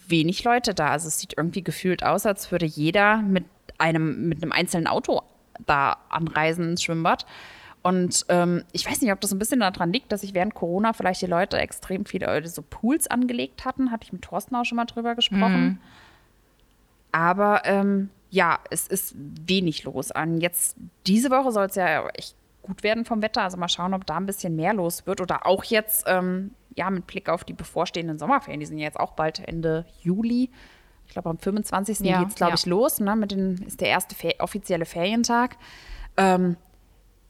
wenig 0.09 0.45
Leute 0.45 0.75
da. 0.75 0.89
Also 0.89 1.09
es 1.09 1.19
sieht 1.19 1.35
irgendwie 1.37 1.63
gefühlt 1.63 2.05
aus, 2.05 2.27
als 2.27 2.51
würde 2.51 2.67
jeder 2.67 3.19
mit 3.19 3.45
einem, 3.79 4.29
mit 4.29 4.43
einem 4.43 4.53
einzelnen 4.53 4.87
Auto 4.87 5.23
da 5.67 5.97
anreisen 6.09 6.71
ins 6.71 6.83
Schwimmbad. 6.83 7.27
Und 7.83 8.25
ähm, 8.31 8.65
ich 8.73 8.89
weiß 8.89 9.03
nicht, 9.03 9.13
ob 9.13 9.21
das 9.21 9.33
ein 9.33 9.39
bisschen 9.39 9.61
daran 9.61 9.93
liegt, 9.93 10.11
dass 10.11 10.23
sich 10.23 10.33
während 10.33 10.55
Corona 10.55 10.95
vielleicht 10.95 11.21
die 11.21 11.27
Leute 11.27 11.59
extrem 11.59 12.07
viele 12.07 12.27
äh, 12.27 12.47
so 12.47 12.63
Pools 12.63 13.09
angelegt 13.09 13.67
hatten. 13.67 13.91
Hatte 13.91 14.05
ich 14.05 14.13
mit 14.13 14.23
Thorsten 14.23 14.57
auch 14.57 14.65
schon 14.65 14.77
mal 14.77 14.87
drüber 14.87 15.15
gesprochen. 15.15 15.81
Aber 17.13 17.63
ähm, 17.67 18.09
ja, 18.31 18.59
es 18.71 18.89
ist 18.89 19.15
wenig 19.17 19.85
los 19.85 20.11
an. 20.11 20.41
Jetzt 20.41 20.77
diese 21.07 21.31
Woche 21.31 21.53
soll 21.53 21.67
es 21.67 21.75
ja 21.75 22.09
echt 22.09 22.35
gut 22.63 22.83
werden 22.83 23.05
vom 23.05 23.21
Wetter. 23.23 23.43
Also 23.43 23.59
mal 23.59 23.69
schauen, 23.69 23.93
ob 23.93 24.07
da 24.07 24.17
ein 24.17 24.27
bisschen 24.27 24.57
mehr 24.57 24.73
los 24.73 25.07
wird. 25.07 25.21
Oder 25.21 25.47
auch 25.47 25.63
jetzt, 25.65 26.05
ähm, 26.09 26.53
ja, 26.75 26.91
mit 26.91 27.07
Blick 27.07 27.29
auf 27.29 27.45
die 27.45 27.53
bevorstehenden 27.53 28.19
Sommerferien. 28.19 28.61
Die 28.61 28.67
sind 28.67 28.79
ja 28.79 28.85
jetzt 28.85 28.99
auch 28.99 29.13
bald 29.13 29.41
Ende 29.41 29.87
Juli. 30.01 30.51
Ich 31.07 31.13
glaube, 31.13 31.31
am 31.31 31.39
25. 31.39 32.01
Ja, 32.01 32.21
geht 32.21 32.29
es, 32.31 32.35
glaube 32.35 32.53
ja. 32.53 32.55
ich, 32.57 32.67
los. 32.67 33.01
Ne? 33.01 33.15
Mit 33.17 33.33
den, 33.33 33.59
ist 33.67 33.81
der 33.81 33.89
erste 33.89 34.15
Fe 34.15 34.35
offizielle 34.39 34.87
Ferientag. 34.87 35.57
Ähm, 36.17 36.57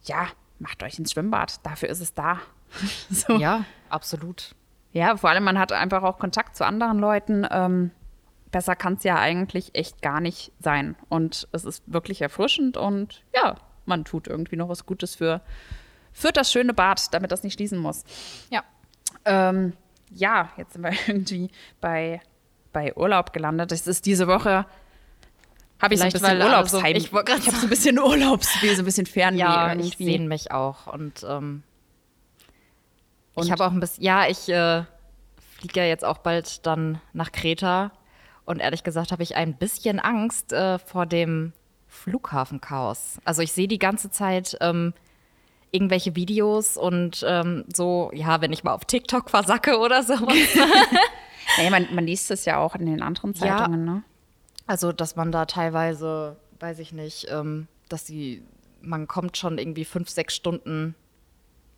ja, 0.05 0.29
macht 0.59 0.83
euch 0.83 0.99
ins 0.99 1.13
Schwimmbad. 1.13 1.65
Dafür 1.65 1.89
ist 1.89 2.01
es 2.01 2.15
da. 2.15 2.41
so. 3.11 3.37
Ja, 3.37 3.65
absolut. 3.89 4.55
Ja, 4.93 5.17
vor 5.17 5.31
allem 5.31 5.45
man 5.45 5.59
hat 5.59 5.73
einfach 5.73 6.03
auch 6.03 6.19
Kontakt 6.19 6.57
zu 6.57 6.65
anderen 6.65 6.99
Leuten. 6.99 7.47
Ähm, 7.51 7.91
besser 8.53 8.77
kann 8.77 8.95
es 8.95 9.03
ja 9.03 9.17
eigentlich 9.17 9.75
echt 9.75 10.01
gar 10.03 10.21
nicht 10.21 10.53
sein. 10.61 10.95
Und 11.09 11.49
es 11.51 11.65
ist 11.65 11.83
wirklich 11.87 12.23
erfrischend 12.23 12.77
und 12.77 13.25
ja, 13.35 13.57
man 13.85 14.05
tut 14.05 14.29
irgendwie 14.29 14.57
noch 14.57 14.69
was 14.69 14.87
Gutes 14.87 15.17
für, 15.17 15.41
für 16.13 16.31
das 16.31 16.53
schöne 16.53 16.73
Bad, 16.73 17.13
damit 17.13 17.33
das 17.33 17.43
nicht 17.43 17.55
schließen 17.55 17.79
muss. 17.79 18.05
Ja. 18.51 18.63
Ähm, 19.25 19.73
ja, 20.11 20.51
jetzt 20.57 20.75
sind 20.75 20.83
wir 20.83 20.93
irgendwie 21.07 21.51
bei 21.81 22.21
bei 22.73 22.97
Urlaub 22.97 23.33
gelandet. 23.33 23.71
Es 23.73 23.87
ist 23.87 24.05
diese 24.05 24.27
Woche, 24.27 24.67
habe 25.81 25.95
ich 25.95 26.01
so 26.01 26.07
ein 26.07 26.13
bisschen 26.13 26.27
weil, 26.27 26.43
also, 26.43 26.77
Urlaubsheim. 26.79 26.97
ich 26.97 27.13
ich 27.13 27.47
habe 27.47 27.57
so 27.57 27.67
ein 27.67 27.69
bisschen 27.71 27.99
Urlaubsweh, 28.01 28.75
so 28.75 28.83
ein 28.83 28.85
bisschen 28.85 29.07
Fernweh 29.07 29.39
Ja, 29.39 29.73
ich 29.75 29.79
irgendwie. 29.93 30.05
sehne 30.05 30.27
mich 30.29 30.51
auch. 30.51 30.87
Und, 30.93 31.25
ähm, 31.29 31.63
Und- 33.35 33.45
ich 33.47 33.53
habe 33.53 33.65
auch 33.65 33.71
ein 33.71 33.79
bisschen, 33.81 34.03
ja, 34.03 34.27
ich 34.27 34.49
äh, 34.49 34.83
fliege 35.59 35.81
ja 35.81 35.87
jetzt 35.87 36.05
auch 36.05 36.19
bald 36.19 36.67
dann 36.67 37.01
nach 37.13 37.31
Kreta. 37.33 37.93
Und 38.45 38.59
ehrlich 38.59 38.83
gesagt 38.83 39.13
habe 39.13 39.23
ich 39.23 39.37
ein 39.37 39.55
bisschen 39.57 40.01
Angst 40.01 40.53
äh, 40.53 40.79
vor 40.81 41.07
dem 41.07 41.53
Flughafenchaos. 41.87 43.19
Also 43.25 43.41
ich 43.43 43.53
sehe 43.53 43.69
die 43.69 43.79
ganze 43.79 44.11
Zeit 44.11 44.57
ähm, 44.61 44.93
irgendwelche 45.75 46.15
Videos 46.17 46.77
und 46.77 47.25
ähm, 47.27 47.65
so, 47.75 48.11
ja, 48.15 48.41
wenn 48.41 48.53
ich 48.53 48.63
mal 48.65 48.73
auf 48.75 48.85
TikTok 48.85 49.29
versacke 49.29 49.79
oder 49.79 50.03
so. 50.03 50.15
Nee, 51.59 51.69
man, 51.71 51.87
man 51.95 52.07
liest 52.07 52.31
es 52.31 52.47
ja 52.47 52.59
auch 52.59 52.75
in 52.75 52.87
den 52.87 53.03
anderen 53.03 53.35
Ja. 53.35 53.59
Zeitungen, 53.59 53.85
ne? 53.85 54.03
Also, 54.67 54.93
dass 54.93 55.15
man 55.15 55.31
da 55.31 55.45
teilweise, 55.45 56.37
weiß 56.59 56.79
ich 56.79 56.93
nicht, 56.93 57.27
ähm, 57.31 57.69
dass 57.91 58.05
die, 58.05 58.43
man 58.81 59.07
kommt 59.07 59.37
schon 59.37 59.59
irgendwie 59.59 59.85
fünf, 59.85 60.09
sechs 60.09 60.35
Stunden 60.35 60.95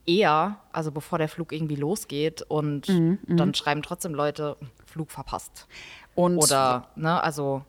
eher, 0.06 0.58
also 0.72 0.92
bevor 0.92 1.18
der 1.18 1.28
Flug 1.28 1.52
irgendwie 1.52 1.74
losgeht 1.74 2.42
und 2.42 2.88
Mhm, 2.88 3.18
dann 3.26 3.54
schreiben 3.54 3.82
trotzdem 3.82 4.14
Leute, 4.14 4.56
Flug 4.86 5.10
verpasst. 5.10 5.66
Und 6.14 6.38
Oder, 6.38 6.86
ne, 6.94 7.20
also, 7.22 7.64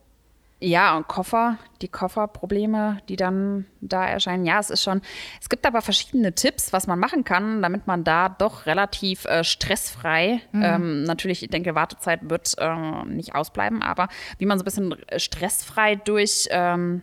Ja, 0.60 0.96
und 0.96 1.06
Koffer, 1.06 1.56
die 1.82 1.88
Kofferprobleme, 1.88 2.98
die 3.08 3.14
dann 3.14 3.66
da 3.80 4.04
erscheinen. 4.06 4.44
Ja, 4.44 4.58
es 4.58 4.70
ist 4.70 4.82
schon. 4.82 5.02
Es 5.40 5.48
gibt 5.48 5.64
aber 5.64 5.82
verschiedene 5.82 6.34
Tipps, 6.34 6.72
was 6.72 6.88
man 6.88 6.98
machen 6.98 7.22
kann, 7.22 7.62
damit 7.62 7.86
man 7.86 8.02
da 8.02 8.28
doch 8.28 8.66
relativ 8.66 9.24
äh, 9.26 9.44
stressfrei, 9.44 10.40
ähm, 10.52 11.04
natürlich, 11.04 11.44
ich 11.44 11.50
denke, 11.50 11.76
Wartezeit 11.76 12.28
wird 12.28 12.56
äh, 12.58 13.04
nicht 13.04 13.36
ausbleiben, 13.36 13.82
aber 13.82 14.08
wie 14.38 14.46
man 14.46 14.58
so 14.58 14.62
ein 14.62 14.64
bisschen 14.64 14.96
stressfrei 15.16 15.94
durch 15.94 16.48
ähm, 16.50 17.02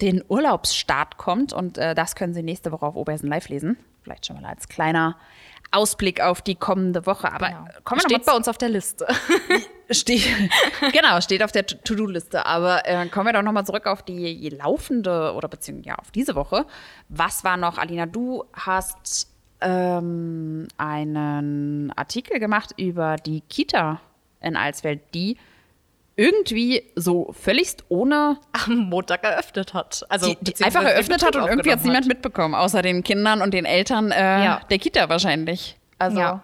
den 0.00 0.22
Urlaubsstart 0.28 1.16
kommt. 1.16 1.52
Und 1.52 1.78
äh, 1.78 1.96
das 1.96 2.14
können 2.14 2.32
Sie 2.32 2.44
nächste 2.44 2.70
Woche 2.70 2.86
auf 2.86 2.94
Oberhessen 2.94 3.28
Live 3.28 3.48
lesen. 3.48 3.76
Vielleicht 4.02 4.26
schon 4.26 4.40
mal 4.40 4.48
als 4.48 4.68
kleiner 4.68 5.16
Ausblick 5.72 6.20
auf 6.20 6.42
die 6.42 6.54
kommende 6.54 7.06
Woche. 7.06 7.32
Aber 7.32 7.48
genau. 7.48 7.64
kommen 7.84 8.00
wir 8.02 8.10
steht 8.10 8.26
bei 8.26 8.32
uns 8.32 8.48
auf 8.48 8.58
der 8.58 8.68
Liste. 8.68 9.06
Steht, 9.90 10.26
genau, 10.92 11.20
steht 11.20 11.42
auf 11.42 11.52
der 11.52 11.66
To-Do-Liste. 11.66 12.46
Aber 12.46 12.86
äh, 12.86 13.08
kommen 13.08 13.26
wir 13.26 13.34
doch 13.34 13.42
nochmal 13.42 13.66
zurück 13.66 13.86
auf 13.86 14.02
die 14.02 14.48
laufende 14.48 15.34
oder 15.34 15.48
beziehungsweise 15.48 15.88
ja, 15.88 15.94
auf 15.96 16.10
diese 16.10 16.34
Woche. 16.34 16.64
Was 17.10 17.44
war 17.44 17.58
noch, 17.58 17.76
Alina? 17.76 18.06
Du 18.06 18.44
hast 18.54 19.28
ähm, 19.60 20.66
einen 20.78 21.92
Artikel 21.94 22.38
gemacht 22.38 22.70
über 22.78 23.16
die 23.16 23.42
Kita 23.42 24.00
in 24.40 24.56
Alsfeld, 24.56 25.00
die 25.12 25.36
irgendwie 26.16 26.90
so 26.94 27.32
völligst 27.32 27.84
ohne 27.88 28.38
Am 28.66 28.76
Montag 28.90 29.24
eröffnet 29.24 29.72
hat. 29.74 30.04
Also, 30.08 30.34
die, 30.40 30.52
die 30.54 30.64
einfach 30.64 30.82
eröffnet 30.84 31.24
hat 31.24 31.36
und 31.36 31.46
irgendwie 31.46 31.72
hat 31.72 31.78
es 31.78 31.84
niemand 31.84 32.06
mitbekommen, 32.06 32.54
außer 32.54 32.82
den 32.82 33.02
Kindern 33.02 33.40
und 33.42 33.52
den 33.54 33.64
Eltern 33.64 34.10
äh, 34.10 34.44
Ja. 34.44 34.60
der 34.70 34.78
Kita 34.78 35.08
wahrscheinlich. 35.08 35.78
Also 35.98 36.18
Ja, 36.18 36.42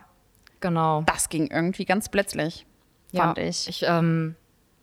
genau. 0.60 1.02
das 1.02 1.28
ging 1.28 1.48
irgendwie 1.50 1.84
ganz 1.84 2.08
plötzlich, 2.08 2.64
fand 3.14 3.38
ich. 3.38 3.68
Ich 3.68 3.82
ähm, 3.86 4.36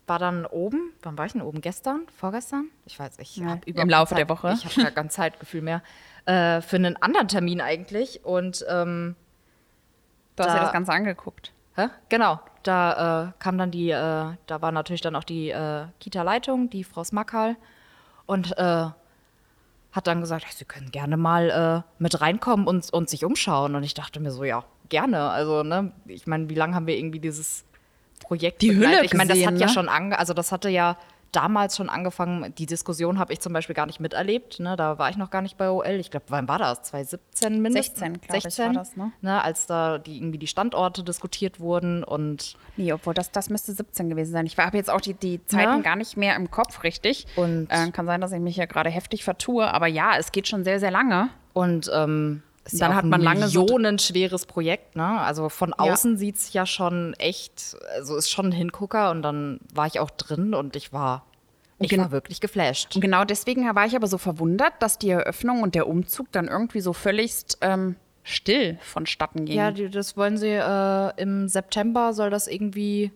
war 0.07 0.19
dann 0.19 0.45
oben, 0.45 0.91
wann 1.01 1.17
war 1.17 1.25
ich 1.25 1.31
denn 1.31 1.41
oben? 1.41 1.61
Gestern? 1.61 2.01
Vorgestern? 2.17 2.69
Ich 2.85 2.99
weiß, 2.99 3.13
ich 3.19 3.37
Ja, 3.37 3.47
habe 3.47 3.61
im 3.65 3.89
Laufe 3.89 4.13
keine 4.13 4.25
der 4.27 4.35
Zeit- 4.35 4.43
Woche. 4.43 4.53
Ich 4.59 4.65
habe 4.65 4.83
gar 4.83 4.91
kein 4.91 5.09
Zeitgefühl 5.09 5.61
mehr. 5.63 5.81
Äh, 6.25 6.61
für 6.61 6.75
einen 6.75 6.95
anderen 7.01 7.27
Termin 7.27 7.59
eigentlich. 7.61 8.23
Und 8.23 8.63
ähm, 8.69 9.15
Du 10.35 10.43
hast 10.43 10.51
dir 10.51 10.57
da- 10.57 10.63
das 10.65 10.73
Ganze 10.73 10.91
angeguckt. 10.91 11.53
Hä? 11.75 11.87
Genau, 12.09 12.39
da 12.67 13.27
äh, 13.27 13.31
kam 13.39 13.57
dann 13.57 13.71
die, 13.71 13.89
äh, 13.89 14.25
da 14.47 14.61
war 14.61 14.71
natürlich 14.71 15.01
dann 15.01 15.15
auch 15.15 15.23
die 15.23 15.49
äh, 15.49 15.85
Kita-Leitung, 15.99 16.69
die 16.69 16.83
Frau 16.83 17.03
Smakal, 17.03 17.55
und 18.25 18.57
äh, 18.57 18.87
hat 19.91 20.07
dann 20.07 20.19
gesagt, 20.19 20.45
Sie 20.51 20.65
können 20.65 20.91
gerne 20.91 21.15
mal 21.15 21.83
äh, 21.85 22.01
mit 22.01 22.19
reinkommen 22.19 22.67
und, 22.67 22.91
und 22.91 23.09
sich 23.09 23.23
umschauen. 23.23 23.75
Und 23.75 23.83
ich 23.83 23.93
dachte 23.93 24.19
mir 24.19 24.31
so, 24.31 24.43
ja, 24.43 24.65
gerne. 24.89 25.29
Also, 25.29 25.63
ne, 25.63 25.91
ich 26.05 26.27
meine, 26.27 26.49
wie 26.49 26.55
lange 26.55 26.75
haben 26.75 26.87
wir 26.87 26.97
irgendwie 26.97 27.19
dieses 27.19 27.63
Projekt 28.19 28.61
Die 28.61 28.69
begleitet? 28.69 28.97
Hülle 28.97 29.05
Ich 29.05 29.13
meine, 29.13 29.29
das 29.29 29.37
gesehen, 29.37 29.53
hat 29.53 29.59
ja 29.59 29.67
ne? 29.67 29.73
schon 29.73 29.89
ange 29.89 30.17
also 30.19 30.33
das 30.33 30.51
hatte 30.51 30.69
ja 30.69 30.97
damals 31.35 31.75
schon 31.77 31.89
angefangen. 31.89 32.53
Die 32.57 32.65
Diskussion 32.65 33.19
habe 33.19 33.33
ich 33.33 33.39
zum 33.39 33.53
Beispiel 33.53 33.75
gar 33.75 33.85
nicht 33.85 33.99
miterlebt. 33.99 34.59
Ne? 34.59 34.75
Da 34.75 34.97
war 34.97 35.09
ich 35.09 35.17
noch 35.17 35.29
gar 35.29 35.41
nicht 35.41 35.57
bei 35.57 35.69
OL. 35.69 35.85
Ich 35.99 36.11
glaube, 36.11 36.25
wann 36.29 36.47
war 36.47 36.57
das? 36.59 36.83
2017 36.83 37.61
mindestens? 37.61 37.99
16, 37.99 38.21
glaub 38.21 38.45
ich, 38.45 38.57
war 38.59 38.73
das, 38.73 38.95
ne? 38.95 39.43
Als 39.43 39.65
da 39.65 39.97
die, 39.97 40.17
irgendwie 40.17 40.37
die 40.37 40.47
Standorte 40.47 41.03
diskutiert 41.03 41.59
wurden 41.59 42.03
und 42.03 42.55
Nee, 42.77 42.91
obwohl 42.93 43.13
das, 43.13 43.31
das 43.31 43.49
müsste 43.49 43.71
17 43.73 44.09
gewesen 44.09 44.31
sein. 44.33 44.45
Ich 44.45 44.57
habe 44.57 44.75
jetzt 44.77 44.89
auch 44.89 44.99
die, 45.01 45.13
die 45.13 45.43
Zeiten 45.45 45.77
Ja. 45.77 45.79
gar 45.79 45.95
nicht 45.95 46.17
mehr 46.17 46.35
im 46.35 46.51
Kopf 46.51 46.83
richtig. 46.83 47.25
Und- 47.35 47.67
äh, 47.69 47.89
kann 47.91 48.05
sein, 48.05 48.19
dass 48.21 48.31
ich 48.31 48.39
mich 48.39 48.55
hier 48.55 48.67
gerade 48.67 48.89
heftig 48.89 49.23
vertue. 49.23 49.73
Aber 49.73 49.87
ja, 49.87 50.17
es 50.17 50.31
geht 50.31 50.47
schon 50.47 50.63
sehr, 50.63 50.79
sehr 50.79 50.91
lange. 50.91 51.29
Und 51.53 51.89
ähm, 51.93 52.43
ist 52.65 52.81
Dann 52.81 52.91
ja 52.91 52.97
hat 52.97 53.05
man 53.05 53.21
lange 53.21 53.47
so- 53.47 53.61
millionenschweres 53.61 54.45
Projekt, 54.45 54.95
ne? 54.95 55.05
Also 55.21 55.49
von 55.49 55.73
außen 55.73 56.17
sieht 56.17 56.37
es 56.37 56.51
ja 56.53 56.65
schon 56.65 57.13
echt, 57.19 57.77
also 57.95 58.15
ist 58.17 58.29
schon 58.29 58.47
ein 58.47 58.51
Hingucker 58.51 59.11
und 59.11 59.21
dann 59.21 59.59
war 59.73 59.85
ich 59.87 59.99
auch 59.99 60.09
drin 60.11 60.53
und 60.53 60.75
ich 60.75 60.91
war, 60.91 61.25
ich 61.79 61.89
gen- 61.89 61.99
war 62.01 62.11
wirklich 62.11 62.41
geflasht. 62.41 62.95
Und 62.95 63.01
genau 63.01 63.23
deswegen 63.23 63.73
war 63.75 63.85
ich 63.85 63.95
aber 63.95 64.07
so 64.07 64.17
verwundert, 64.17 64.73
dass 64.79 64.97
die 64.97 65.09
Eröffnung 65.09 65.61
und 65.61 65.75
der 65.75 65.87
Umzug 65.87 66.31
dann 66.31 66.47
irgendwie 66.47 66.81
so 66.81 66.93
völligst 66.93 67.57
ähm, 67.61 67.95
still 68.23 68.79
vonstatten 68.81 69.45
ging. 69.45 69.57
Ja, 69.57 69.69
die, 69.71 69.89
das 69.89 70.17
wollen 70.17 70.37
sie 70.37 70.49
äh, 70.49 71.11
im 71.21 71.47
September 71.47 72.13
soll 72.13 72.31
das 72.31 72.47
irgendwie 72.47 73.11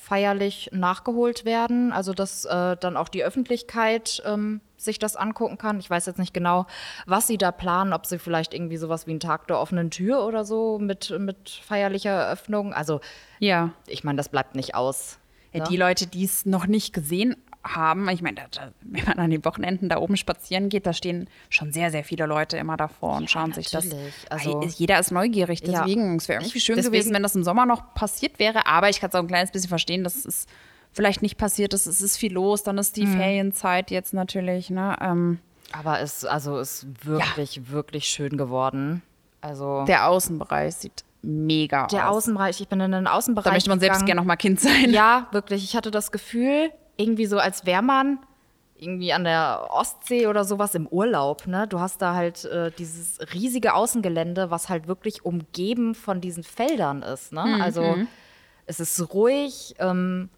feierlich 0.00 0.70
nachgeholt 0.72 1.44
werden. 1.44 1.92
Also 1.92 2.14
dass 2.14 2.46
äh, 2.46 2.76
dann 2.78 2.96
auch 2.96 3.08
die 3.08 3.22
Öffentlichkeit 3.22 4.22
ähm, 4.24 4.62
sich 4.78 4.98
das 4.98 5.14
angucken 5.14 5.58
kann. 5.58 5.78
Ich 5.78 5.90
weiß 5.90 6.06
jetzt 6.06 6.18
nicht 6.18 6.32
genau, 6.32 6.66
was 7.06 7.26
sie 7.26 7.36
da 7.36 7.52
planen, 7.52 7.92
ob 7.92 8.06
sie 8.06 8.18
vielleicht 8.18 8.54
irgendwie 8.54 8.78
sowas 8.78 9.06
wie 9.06 9.10
einen 9.10 9.20
Tag 9.20 9.46
der 9.48 9.58
offenen 9.58 9.90
Tür 9.90 10.24
oder 10.24 10.44
so 10.44 10.78
mit, 10.78 11.14
mit 11.18 11.50
feierlicher 11.50 12.12
Eröffnung. 12.12 12.72
Also 12.72 13.00
ja. 13.40 13.72
ich 13.86 14.02
meine, 14.02 14.16
das 14.16 14.30
bleibt 14.30 14.54
nicht 14.56 14.74
aus. 14.74 15.18
Ja, 15.52 15.60
ne? 15.60 15.66
Die 15.68 15.76
Leute, 15.76 16.06
die 16.06 16.24
es 16.24 16.46
noch 16.46 16.66
nicht 16.66 16.94
gesehen 16.94 17.36
haben, 17.62 18.08
ich 18.08 18.22
meine, 18.22 18.36
wenn 18.80 19.04
man 19.04 19.18
an 19.18 19.30
den 19.30 19.44
Wochenenden 19.44 19.88
da 19.90 19.98
oben 19.98 20.16
spazieren 20.16 20.68
geht, 20.70 20.86
da 20.86 20.92
stehen 20.92 21.28
schon 21.50 21.72
sehr, 21.72 21.90
sehr 21.90 22.04
viele 22.04 22.26
Leute 22.26 22.56
immer 22.56 22.76
davor 22.76 23.16
und 23.16 23.30
schauen 23.30 23.52
sich 23.52 23.70
das. 23.70 23.84
natürlich. 23.84 24.14
Also- 24.30 24.62
jeder 24.62 24.98
ist 24.98 25.10
neugierig, 25.12 25.60
Ja. 25.66 25.80
deswegen. 25.84 26.16
Es 26.16 26.28
wäre 26.28 26.40
irgendwie 26.42 26.60
schön 26.60 26.76
deswegen- 26.76 26.92
gewesen, 26.92 27.14
wenn 27.14 27.22
das 27.22 27.34
im 27.36 27.44
Sommer 27.44 27.66
noch 27.66 27.92
passiert 27.94 28.38
wäre, 28.38 28.66
aber 28.66 28.88
ich 28.88 29.00
kann 29.00 29.10
es 29.10 29.14
auch 29.14 29.20
ein 29.20 29.26
kleines 29.28 29.50
bisschen 29.52 29.68
verstehen, 29.68 30.04
dass 30.04 30.24
es 30.24 30.46
vielleicht 30.92 31.20
nicht 31.22 31.36
passiert 31.36 31.74
ist. 31.74 31.86
Es 31.86 32.00
ist 32.00 32.16
viel 32.16 32.32
los, 32.32 32.62
dann 32.62 32.78
ist 32.78 32.96
die 32.96 33.06
Mhm. 33.06 33.16
Ferienzeit 33.18 33.90
jetzt 33.90 34.14
natürlich, 34.14 34.70
ne? 34.70 34.96
Ähm, 35.00 35.38
Aber 35.72 36.00
es 36.00 36.24
also 36.24 36.58
ist 36.58 36.86
wirklich, 37.04 37.70
wirklich 37.70 38.06
schön 38.06 38.36
geworden. 38.36 39.02
Also 39.42 39.84
der 39.86 40.08
Außenbereich 40.08 40.74
sieht 40.74 41.04
mega 41.22 41.86
der 41.88 42.08
aus. 42.10 42.16
Außenbereich, 42.24 42.60
ich 42.60 42.68
bin 42.68 42.80
in 42.80 42.92
den 42.92 43.06
Außenbereich. 43.06 43.44
Da 43.44 43.52
möchte 43.52 43.68
man 43.70 43.78
selbst 43.80 43.96
gegangen. 43.98 44.06
gerne 44.06 44.20
noch 44.22 44.26
mal 44.26 44.36
Kind 44.36 44.58
sein. 44.60 44.90
Ja, 44.90 45.28
wirklich. 45.32 45.62
Ich 45.62 45.76
hatte 45.76 45.90
das 45.90 46.10
Gefühl, 46.10 46.70
irgendwie 47.00 47.26
so, 47.26 47.38
als 47.38 47.66
wäre 47.66 47.82
man 47.82 48.18
irgendwie 48.76 49.12
an 49.12 49.24
der 49.24 49.66
Ostsee 49.70 50.26
oder 50.26 50.44
sowas 50.44 50.74
im 50.74 50.86
Urlaub. 50.86 51.46
Ne? 51.46 51.66
Du 51.68 51.80
hast 51.80 52.00
da 52.00 52.14
halt 52.14 52.44
äh, 52.46 52.70
dieses 52.78 53.18
riesige 53.34 53.74
Außengelände, 53.74 54.50
was 54.50 54.68
halt 54.68 54.88
wirklich 54.88 55.24
umgeben 55.24 55.94
von 55.94 56.20
diesen 56.20 56.44
Feldern 56.44 57.02
ist. 57.02 57.32
Ne? 57.32 57.58
Also 57.62 57.96
es 58.66 58.80
ist 58.80 59.12
ruhig. 59.12 59.74
Ähm, 59.78 60.30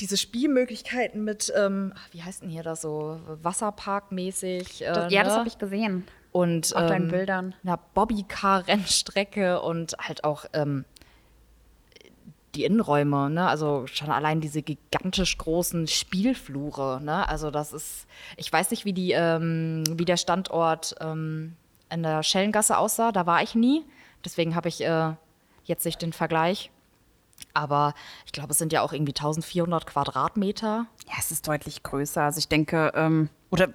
diese 0.00 0.16
Spielmöglichkeiten 0.16 1.24
mit, 1.24 1.52
ähm, 1.56 1.92
wie 2.12 2.22
heißt 2.22 2.42
denn 2.42 2.50
hier 2.50 2.62
das 2.62 2.82
so, 2.82 3.18
Wasserparkmäßig. 3.42 4.82
Äh, 4.82 4.92
Das, 4.92 5.12
ja, 5.12 5.22
das 5.22 5.32
ne? 5.34 5.38
habe 5.38 5.48
ich 5.48 5.58
gesehen. 5.58 6.06
Und 6.32 6.76
Auf 6.76 6.86
deinen 6.86 7.04
ähm, 7.06 7.10
Bildern. 7.10 7.54
einer 7.64 7.78
Bobbycar-Rennstrecke 7.94 9.60
und 9.60 9.94
halt 9.98 10.24
auch 10.24 10.44
ähm, 10.52 10.84
die 12.56 12.64
Innenräume, 12.64 13.30
ne? 13.30 13.48
Also 13.48 13.86
schon 13.86 14.10
allein 14.10 14.40
diese 14.40 14.62
gigantisch 14.62 15.38
großen 15.38 15.86
Spielflure, 15.86 17.00
ne? 17.02 17.28
Also 17.28 17.50
das 17.50 17.72
ist, 17.72 18.06
ich 18.36 18.52
weiß 18.52 18.70
nicht, 18.70 18.84
wie 18.84 18.92
die, 18.92 19.12
ähm, 19.12 19.84
wie 19.92 20.04
der 20.04 20.16
Standort 20.16 20.94
ähm, 21.00 21.56
in 21.90 22.02
der 22.02 22.22
Schellengasse 22.22 22.78
aussah, 22.78 23.12
da 23.12 23.26
war 23.26 23.42
ich 23.42 23.54
nie. 23.54 23.84
Deswegen 24.24 24.54
habe 24.54 24.68
ich 24.68 24.82
äh, 24.82 25.12
jetzt 25.64 25.84
nicht 25.84 26.02
den 26.02 26.12
Vergleich. 26.12 26.70
Aber 27.52 27.94
ich 28.24 28.32
glaube, 28.32 28.52
es 28.52 28.58
sind 28.58 28.72
ja 28.72 28.82
auch 28.82 28.92
irgendwie 28.92 29.12
1400 29.12 29.86
Quadratmeter. 29.86 30.86
Ja, 31.06 31.14
es 31.18 31.30
ist 31.30 31.46
deutlich 31.46 31.82
größer. 31.82 32.22
Also 32.22 32.38
ich 32.38 32.48
denke, 32.48 32.92
ähm, 32.94 33.28
oder 33.64 33.72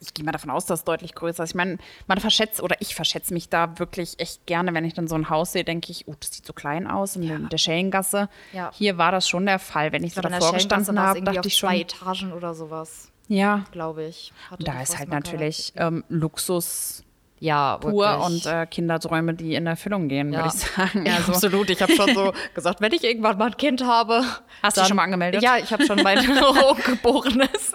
ich 0.00 0.14
gehe 0.14 0.24
mal 0.24 0.32
davon 0.32 0.50
aus, 0.50 0.66
dass 0.66 0.80
es 0.80 0.84
deutlich 0.84 1.14
größer 1.14 1.44
ist. 1.44 1.50
Ich 1.50 1.54
meine, 1.54 1.78
man 2.06 2.18
verschätzt, 2.20 2.62
oder 2.62 2.76
ich 2.80 2.94
verschätze 2.94 3.32
mich 3.34 3.48
da 3.48 3.78
wirklich 3.78 4.18
echt 4.18 4.46
gerne, 4.46 4.74
wenn 4.74 4.84
ich 4.84 4.94
dann 4.94 5.08
so 5.08 5.14
ein 5.14 5.30
Haus 5.30 5.52
sehe, 5.52 5.64
denke 5.64 5.90
ich, 5.92 6.08
oh, 6.08 6.14
das 6.18 6.32
sieht 6.32 6.46
so 6.46 6.52
klein 6.52 6.86
aus 6.86 7.16
in 7.16 7.48
der 7.48 7.58
Schellengasse. 7.58 8.28
Ja. 8.52 8.70
Hier 8.74 8.98
war 8.98 9.12
das 9.12 9.28
schon 9.28 9.46
der 9.46 9.58
Fall. 9.58 9.92
Wenn 9.92 10.04
ich, 10.04 10.14
so 10.14 10.20
davor 10.20 10.52
gestanden 10.52 10.98
habe, 11.00 11.22
dachte 11.22 11.48
ich 11.48 11.56
zwei 11.58 11.72
schon, 11.72 11.80
Etagen 11.82 12.32
oder 12.32 12.54
sowas, 12.54 13.10
ja, 13.28 13.64
glaube 13.72 14.04
ich. 14.04 14.32
da 14.60 14.80
ist 14.82 14.98
halt 14.98 15.08
natürlich 15.08 15.72
ähm, 15.76 16.04
Luxus 16.08 17.02
Ja, 17.40 17.76
pur 17.78 17.92
wirklich. 18.06 18.24
und 18.26 18.46
äh, 18.46 18.66
Kinderträume, 18.66 19.34
die 19.34 19.54
in 19.54 19.66
Erfüllung 19.66 20.08
gehen, 20.08 20.32
Ja. 20.32 20.38
würde 20.44 20.48
ich 20.54 20.62
sagen. 20.62 21.04
Ja, 21.06 21.16
Also, 21.16 21.32
absolut. 21.32 21.68
Ich 21.70 21.82
habe 21.82 21.92
schon 21.92 22.14
so 22.14 22.32
gesagt, 22.54 22.80
wenn 22.80 22.92
ich 22.92 23.04
irgendwann 23.04 23.36
mal 23.38 23.46
ein 23.48 23.56
Kind 23.56 23.84
habe. 23.84 24.24
Hast 24.62 24.76
du 24.76 24.84
schon 24.84 24.96
mal 24.96 25.02
angemeldet? 25.04 25.42
Ja, 25.42 25.56
ich 25.58 25.72
habe 25.72 25.84
schon 25.84 26.02
mein 26.02 26.18
Ungeborenes 26.30 27.72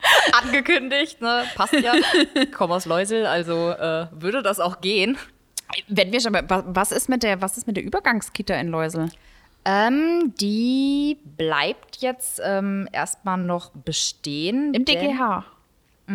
angekündigt. 0.42 1.20
Ne? 1.20 1.44
Passt 1.54 1.72
ja. 1.74 1.92
Ich 2.34 2.52
komme 2.52 2.74
aus 2.74 2.86
Leusel, 2.86 3.26
also 3.26 3.70
äh, 3.70 4.06
würde 4.12 4.42
das 4.42 4.60
auch 4.60 4.80
gehen. 4.80 5.16
wenn 5.88 6.12
wir 6.12 6.20
schon, 6.20 6.32
bei- 6.32 6.48
wa- 6.48 6.64
was 6.66 6.92
ist 6.92 7.08
mit 7.08 7.22
der, 7.22 7.40
was 7.42 7.56
ist 7.56 7.66
mit 7.66 7.76
der 7.76 7.84
Übergangskita 7.84 8.54
in 8.54 8.68
Läusel? 8.68 9.08
Ähm, 9.64 10.32
die 10.40 11.18
bleibt 11.36 11.96
jetzt 11.98 12.40
ähm, 12.44 12.88
erstmal 12.92 13.36
noch 13.38 13.70
bestehen. 13.70 14.72
Im 14.74 14.84
denn- 14.84 15.00
DGH. 15.00 15.44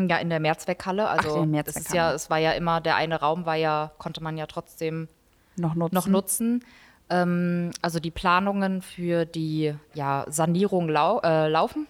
Ja, 0.08 0.18
in 0.20 0.30
der 0.30 0.40
Mehrzweckhalle. 0.40 1.10
Also 1.10 1.42
es 1.42 1.48
Mehrzweckhalle. 1.48 1.86
ist 1.86 1.94
ja, 1.94 2.14
es 2.14 2.30
war 2.30 2.38
ja 2.38 2.54
immer, 2.54 2.80
der 2.80 2.96
eine 2.96 3.20
Raum 3.20 3.46
war 3.46 3.58
ja, 3.58 3.92
konnte 3.98 4.24
man 4.24 4.38
ja 4.38 4.46
trotzdem 4.46 5.10
Noch 5.58 5.76
nutzen. 5.76 5.94
noch 5.96 6.08
nutzen. 6.08 6.66
Ähm, 7.10 7.72
also 7.82 8.00
die 8.00 8.10
Planungen 8.12 8.82
für 8.82 9.26
die 9.26 9.76
ja, 9.94 10.24
Sanierung 10.30 10.88
lau 10.88 11.20
äh, 11.26 11.50
laufen, 11.50 11.88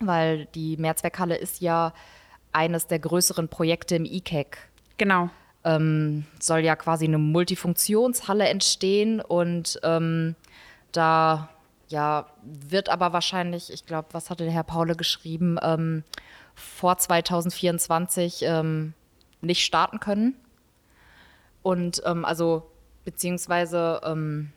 weil 0.00 0.46
die 0.54 0.76
Mehrzweckhalle 0.76 1.36
ist 1.36 1.60
ja 1.60 1.92
eines 2.52 2.86
der 2.86 2.98
größeren 2.98 3.48
Projekte 3.48 3.96
im 3.96 4.04
ICAC. 4.04 4.58
Genau. 4.98 5.30
Ähm, 5.64 6.24
soll 6.40 6.60
ja 6.60 6.76
quasi 6.76 7.06
eine 7.06 7.18
Multifunktionshalle 7.18 8.48
entstehen 8.48 9.20
und 9.20 9.80
ähm, 9.82 10.36
da 10.92 11.48
ja 11.88 12.26
wird 12.42 12.88
aber 12.88 13.12
wahrscheinlich, 13.12 13.72
ich 13.72 13.84
glaube, 13.84 14.08
was 14.12 14.30
hatte 14.30 14.44
der 14.44 14.52
Herr 14.52 14.64
Paule 14.64 14.94
geschrieben, 14.94 15.58
ähm, 15.62 16.04
vor 16.54 16.96
2024 16.96 18.42
ähm, 18.42 18.94
nicht 19.40 19.64
starten 19.64 20.00
können. 20.00 20.34
Und 21.62 22.02
ähm, 22.06 22.24
also 22.24 22.70
beziehungsweise 23.04 24.00
ähm, 24.04 24.52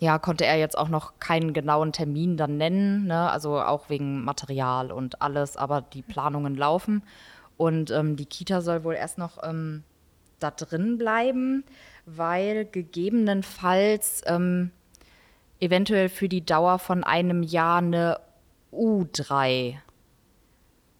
ja, 0.00 0.18
konnte 0.18 0.46
er 0.46 0.56
jetzt 0.58 0.78
auch 0.78 0.88
noch 0.88 1.18
keinen 1.18 1.52
genauen 1.52 1.92
Termin 1.92 2.36
dann 2.36 2.56
nennen, 2.56 3.06
ne? 3.06 3.30
also 3.30 3.60
auch 3.60 3.88
wegen 3.90 4.22
Material 4.24 4.92
und 4.92 5.20
alles, 5.22 5.56
aber 5.56 5.80
die 5.82 6.02
Planungen 6.02 6.54
laufen. 6.56 7.02
Und 7.56 7.90
ähm, 7.90 8.14
die 8.16 8.26
Kita 8.26 8.60
soll 8.60 8.84
wohl 8.84 8.94
erst 8.94 9.18
noch 9.18 9.42
ähm, 9.42 9.82
da 10.38 10.52
drin 10.52 10.98
bleiben, 10.98 11.64
weil 12.06 12.64
gegebenenfalls 12.64 14.22
ähm, 14.26 14.70
eventuell 15.58 16.08
für 16.08 16.28
die 16.28 16.44
Dauer 16.46 16.78
von 16.78 17.02
einem 17.02 17.42
Jahr 17.42 17.78
eine 17.78 18.20
U3 18.72 19.76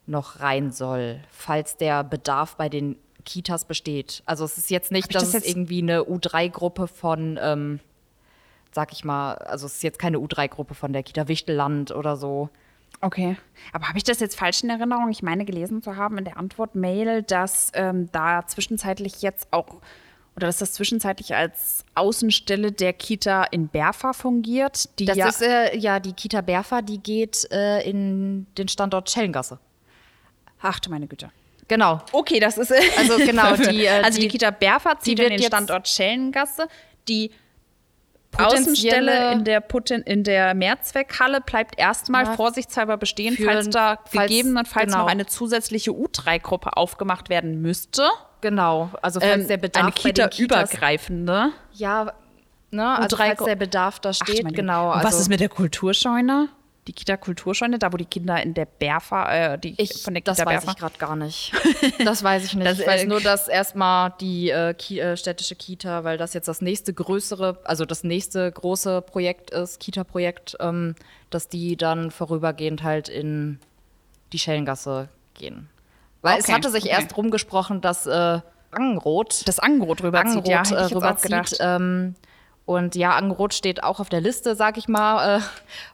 noch 0.06 0.40
rein 0.40 0.72
soll, 0.72 1.20
falls 1.30 1.76
der 1.76 2.02
Bedarf 2.02 2.56
bei 2.56 2.68
den 2.68 2.96
Kitas 3.24 3.66
besteht. 3.66 4.22
Also 4.26 4.44
es 4.44 4.56
ist 4.58 4.70
jetzt 4.70 4.90
nicht, 4.90 5.14
dass 5.14 5.22
das 5.22 5.28
es 5.28 5.34
jetzt- 5.34 5.48
irgendwie 5.48 5.82
eine 5.82 6.02
U3-Gruppe 6.04 6.88
von, 6.88 7.38
ähm, 7.40 7.78
sag 8.72 8.92
ich 8.92 9.04
mal, 9.04 9.34
also 9.34 9.66
es 9.66 9.74
ist 9.74 9.82
jetzt 9.82 9.98
keine 9.98 10.18
U3-Gruppe 10.18 10.74
von 10.74 10.92
der 10.92 11.02
Kita 11.02 11.28
Wichtelland 11.28 11.90
oder 11.90 12.16
so. 12.16 12.50
Okay. 13.00 13.36
Aber 13.72 13.88
habe 13.88 13.98
ich 13.98 14.04
das 14.04 14.20
jetzt 14.20 14.36
falsch 14.38 14.62
in 14.62 14.70
Erinnerung? 14.70 15.10
Ich 15.10 15.22
meine 15.22 15.44
gelesen 15.44 15.82
zu 15.82 15.96
haben 15.96 16.18
in 16.18 16.24
der 16.24 16.36
Antwort-Mail, 16.36 17.22
dass 17.22 17.70
ähm, 17.74 18.08
da 18.12 18.46
zwischenzeitlich 18.46 19.22
jetzt 19.22 19.48
auch, 19.52 19.76
oder 20.36 20.46
dass 20.46 20.58
das 20.58 20.72
zwischenzeitlich 20.72 21.34
als 21.34 21.84
Außenstelle 21.94 22.72
der 22.72 22.92
Kita 22.92 23.44
in 23.44 23.68
Berfa 23.68 24.12
fungiert. 24.12 24.88
Das 25.00 25.16
ja, 25.16 25.28
ist 25.28 25.42
äh, 25.42 25.76
ja 25.76 26.00
die 26.00 26.12
Kita 26.12 26.40
Berfa, 26.40 26.82
die 26.82 26.98
geht 26.98 27.48
äh, 27.52 27.88
in 27.88 28.46
den 28.56 28.68
Standort 28.68 29.10
Schellengasse. 29.10 29.58
ach 30.60 30.80
du 30.80 30.90
meine 30.90 31.06
Güte. 31.06 31.30
Genau. 31.68 32.00
Okay, 32.12 32.40
das 32.40 32.56
ist. 32.58 32.72
Also 32.96 33.18
genau, 33.18 33.54
die, 33.70 33.84
äh, 33.84 34.00
also 34.02 34.18
die, 34.18 34.26
die- 34.26 34.28
Kita 34.28 34.50
Berfa 34.50 34.98
zieht 34.98 35.20
in 35.20 35.28
den 35.28 35.42
Standort 35.42 35.86
Schellengasse. 35.86 36.66
Die 37.06 37.30
Außenstelle 38.36 39.32
in 39.32 39.44
der, 39.44 39.60
Putin, 39.60 40.02
in 40.02 40.22
der 40.22 40.54
Mehrzweckhalle 40.54 41.40
bleibt 41.40 41.78
erstmal 41.78 42.24
Ja, 42.24 42.32
vorsichtshalber 42.34 42.96
bestehen, 42.96 43.36
falls 43.42 43.70
da 43.70 43.98
falls- 44.04 44.28
gegebenenfalls 44.28 44.86
genau. 44.92 45.04
noch 45.04 45.10
eine 45.10 45.26
zusätzliche 45.26 45.90
U3-Gruppe 45.90 46.76
aufgemacht 46.76 47.28
werden 47.30 47.60
müsste. 47.62 48.08
Genau. 48.40 48.90
Also 49.02 49.20
falls 49.20 49.42
Ähm, 49.42 49.48
der 49.48 49.56
Bedarf 49.56 49.82
eine 49.84 49.92
Kitas, 49.92 50.30
Kita-übergreifende. 50.36 51.50
Ja, 51.72 52.12
ne, 52.70 52.98
also 52.98 53.16
falls 53.16 53.42
der 53.42 53.56
Bedarf 53.56 53.98
da 54.00 54.10
Ach, 54.10 54.14
steht, 54.14 54.44
meine 54.44 54.54
genau. 54.56 54.90
Also 54.90 55.06
was 55.08 55.20
ist 55.20 55.28
mit 55.28 55.40
der 55.40 55.48
Kulturscheune? 55.48 56.48
Die 56.88 56.94
Kita-Kulturscheune, 56.94 57.78
da 57.78 57.92
wo 57.92 57.98
die 57.98 58.06
Kinder 58.06 58.42
in 58.42 58.54
der 58.54 58.64
Berfa, 58.64 59.52
äh, 59.52 59.58
die 59.58 59.74
ich, 59.76 60.02
von 60.02 60.14
der 60.14 60.22
das 60.22 60.38
Kita 60.38 60.48
weiß 60.48 60.64
Berfa. 60.64 60.70
ich 60.72 60.78
gerade 60.78 60.98
gar 60.98 61.16
nicht. 61.16 61.52
Das 62.04 62.22
weiß 62.22 62.46
ich 62.46 62.54
nicht. 62.54 62.66
Das, 62.66 62.80
ich 62.80 62.86
weiß 62.86 63.04
nur, 63.06 63.20
dass 63.20 63.46
erstmal 63.46 64.14
die 64.20 64.48
äh, 64.48 64.72
Ki 64.72 64.98
äh, 64.98 65.16
städtische 65.16 65.54
Kita, 65.54 66.04
weil 66.04 66.16
das 66.16 66.32
jetzt 66.32 66.48
das 66.48 66.62
nächste 66.62 66.94
größere, 66.94 67.58
also 67.64 67.84
das 67.84 68.04
nächste 68.04 68.50
große 68.50 69.02
Projekt 69.02 69.50
ist, 69.50 69.80
Kita-Projekt, 69.80 70.56
ähm, 70.60 70.94
dass 71.28 71.48
die 71.48 71.76
dann 71.76 72.10
vorübergehend 72.10 72.82
halt 72.82 73.10
in 73.10 73.58
die 74.32 74.38
Schellengasse 74.38 75.08
gehen. 75.34 75.68
Weil 76.22 76.38
es 76.38 76.46
Okay, 76.46 76.54
hatte 76.54 76.70
sich 76.70 76.84
okay. 76.84 76.92
erst 76.92 77.16
rumgesprochen, 77.16 77.82
dass 77.82 78.06
äh, 78.06 78.40
Angenrot 78.70 79.46
Das 79.46 79.58
Angebot 79.58 80.02
rüberzieht, 80.02 80.48
Angenrot 80.48 80.70
ja, 80.70 80.76
äh, 80.78 80.84
rüberzieht. 80.86 81.58
Ähm, 81.60 82.14
und 82.68 82.96
ja, 82.96 83.16
Angenrot 83.16 83.54
steht 83.54 83.82
auch 83.82 83.98
auf 83.98 84.10
der 84.10 84.20
Liste, 84.20 84.54
sag 84.54 84.76
ich 84.76 84.88
mal, 84.88 85.38
äh, 85.38 85.40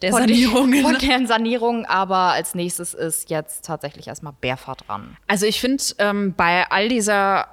Der 0.03 0.11
von 0.11 0.23
Sanierungen. 0.23 0.73
Den, 0.73 0.83
von 0.83 0.99
deren 0.99 1.27
Sanierung. 1.29 1.87
Aber 1.87 2.33
als 2.33 2.57
nächstes 2.57 2.95
ist 2.95 3.31
jetzt 3.31 3.65
tatsächlich 3.65 4.09
erstmal 4.09 4.33
Bärfahrt 4.41 4.89
dran. 4.89 5.17
Also 5.29 5.47
ich 5.47 5.61
finde, 5.61 5.85
ähm, 5.99 6.35
bei 6.37 6.69
all 6.69 6.89
dieser 6.89 7.47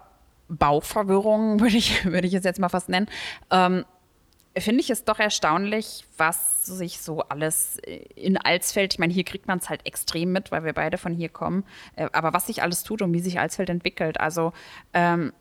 Bauverwirrung, 0.50 1.60
würde 1.62 1.78
ich, 1.78 2.04
würde 2.04 2.26
ich 2.26 2.34
es 2.34 2.44
jetzt 2.44 2.60
mal 2.60 2.70
fast 2.70 2.90
nennen, 2.90 3.06
ähm, 3.52 3.86
finde 4.58 4.82
ich 4.82 4.90
es 4.90 5.04
doch 5.04 5.20
erstaunlich, 5.20 6.04
was 6.18 6.66
sich 6.66 7.00
so 7.00 7.22
alles 7.22 7.78
in 8.16 8.38
Alsfeld, 8.38 8.94
ich 8.94 9.00
meine, 9.00 9.14
hier 9.14 9.24
kriegt 9.24 9.48
man 9.48 9.60
es 9.60 9.70
halt 9.70 9.86
extrem 9.86 10.32
mit, 10.32 10.52
weil 10.52 10.64
wir 10.64 10.74
beide 10.74 10.98
von 10.98 11.14
hier 11.14 11.30
kommen, 11.30 11.64
äh, 11.96 12.08
aber 12.12 12.34
was 12.34 12.48
sich 12.48 12.64
alles 12.64 12.82
tut 12.82 13.04
und 13.04 13.14
wie 13.14 13.20
sich 13.20 13.40
Alsfeld 13.40 13.70
entwickelt. 13.70 14.20
Also 14.20 14.52
ähm, 14.96 15.32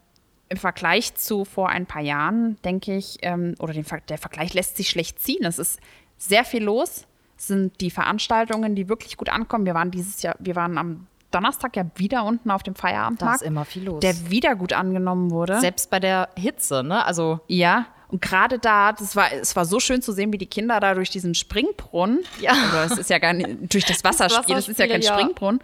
im 0.50 0.58
Vergleich 0.58 1.14
zu 1.14 1.44
vor 1.44 1.68
ein 1.70 1.86
paar 1.86 2.02
Jahren, 2.02 2.58
denke 2.64 2.96
ich, 2.96 3.18
ähm, 3.22 3.54
oder 3.60 3.72
den, 3.72 3.86
der 4.08 4.18
Vergleich 4.18 4.52
lässt 4.52 4.76
sich 4.76 4.90
schlecht 4.90 5.20
ziehen. 5.20 5.44
Es 5.44 5.58
ist 5.58 5.80
sehr 6.18 6.44
viel 6.44 6.62
los. 6.62 7.06
Es 7.38 7.46
sind 7.46 7.80
die 7.80 7.90
Veranstaltungen, 7.90 8.74
die 8.74 8.88
wirklich 8.88 9.16
gut 9.16 9.30
ankommen. 9.30 9.64
Wir 9.64 9.74
waren 9.74 9.90
dieses 9.90 10.20
Jahr, 10.22 10.34
wir 10.40 10.56
waren 10.56 10.76
am 10.76 11.06
Donnerstag 11.30 11.76
ja 11.76 11.86
wieder 11.94 12.24
unten 12.24 12.50
auf 12.50 12.64
dem 12.64 12.74
Feierabendmarkt. 12.74 13.40
Da 13.40 13.44
ist 13.44 13.48
immer 13.48 13.64
viel 13.64 13.84
los. 13.84 14.00
Der 14.00 14.30
wieder 14.30 14.56
gut 14.56 14.72
angenommen 14.72 15.30
wurde. 15.30 15.60
Selbst 15.60 15.88
bei 15.88 16.00
der 16.00 16.28
Hitze, 16.36 16.82
ne? 16.82 17.04
Also 17.04 17.40
Ja, 17.46 17.86
und 18.08 18.20
gerade 18.20 18.58
da, 18.58 18.92
das 18.92 19.14
war, 19.14 19.32
es 19.32 19.54
war 19.54 19.64
so 19.64 19.78
schön 19.78 20.02
zu 20.02 20.10
sehen, 20.12 20.32
wie 20.32 20.38
die 20.38 20.46
Kinder 20.46 20.80
da 20.80 20.94
durch 20.94 21.10
diesen 21.10 21.34
Springbrunnen, 21.34 22.24
Ja. 22.40 22.52
oder 22.68 22.84
es 22.84 22.98
ist 22.98 23.08
ja 23.08 23.18
gar 23.18 23.32
nicht, 23.32 23.72
durch 23.72 23.84
das 23.84 24.02
Wasserspiel, 24.04 24.56
das 24.56 24.68
ist 24.68 24.80
ja 24.80 24.88
kein 24.88 25.00
ja. 25.00 25.12
Springbrunnen, 25.12 25.60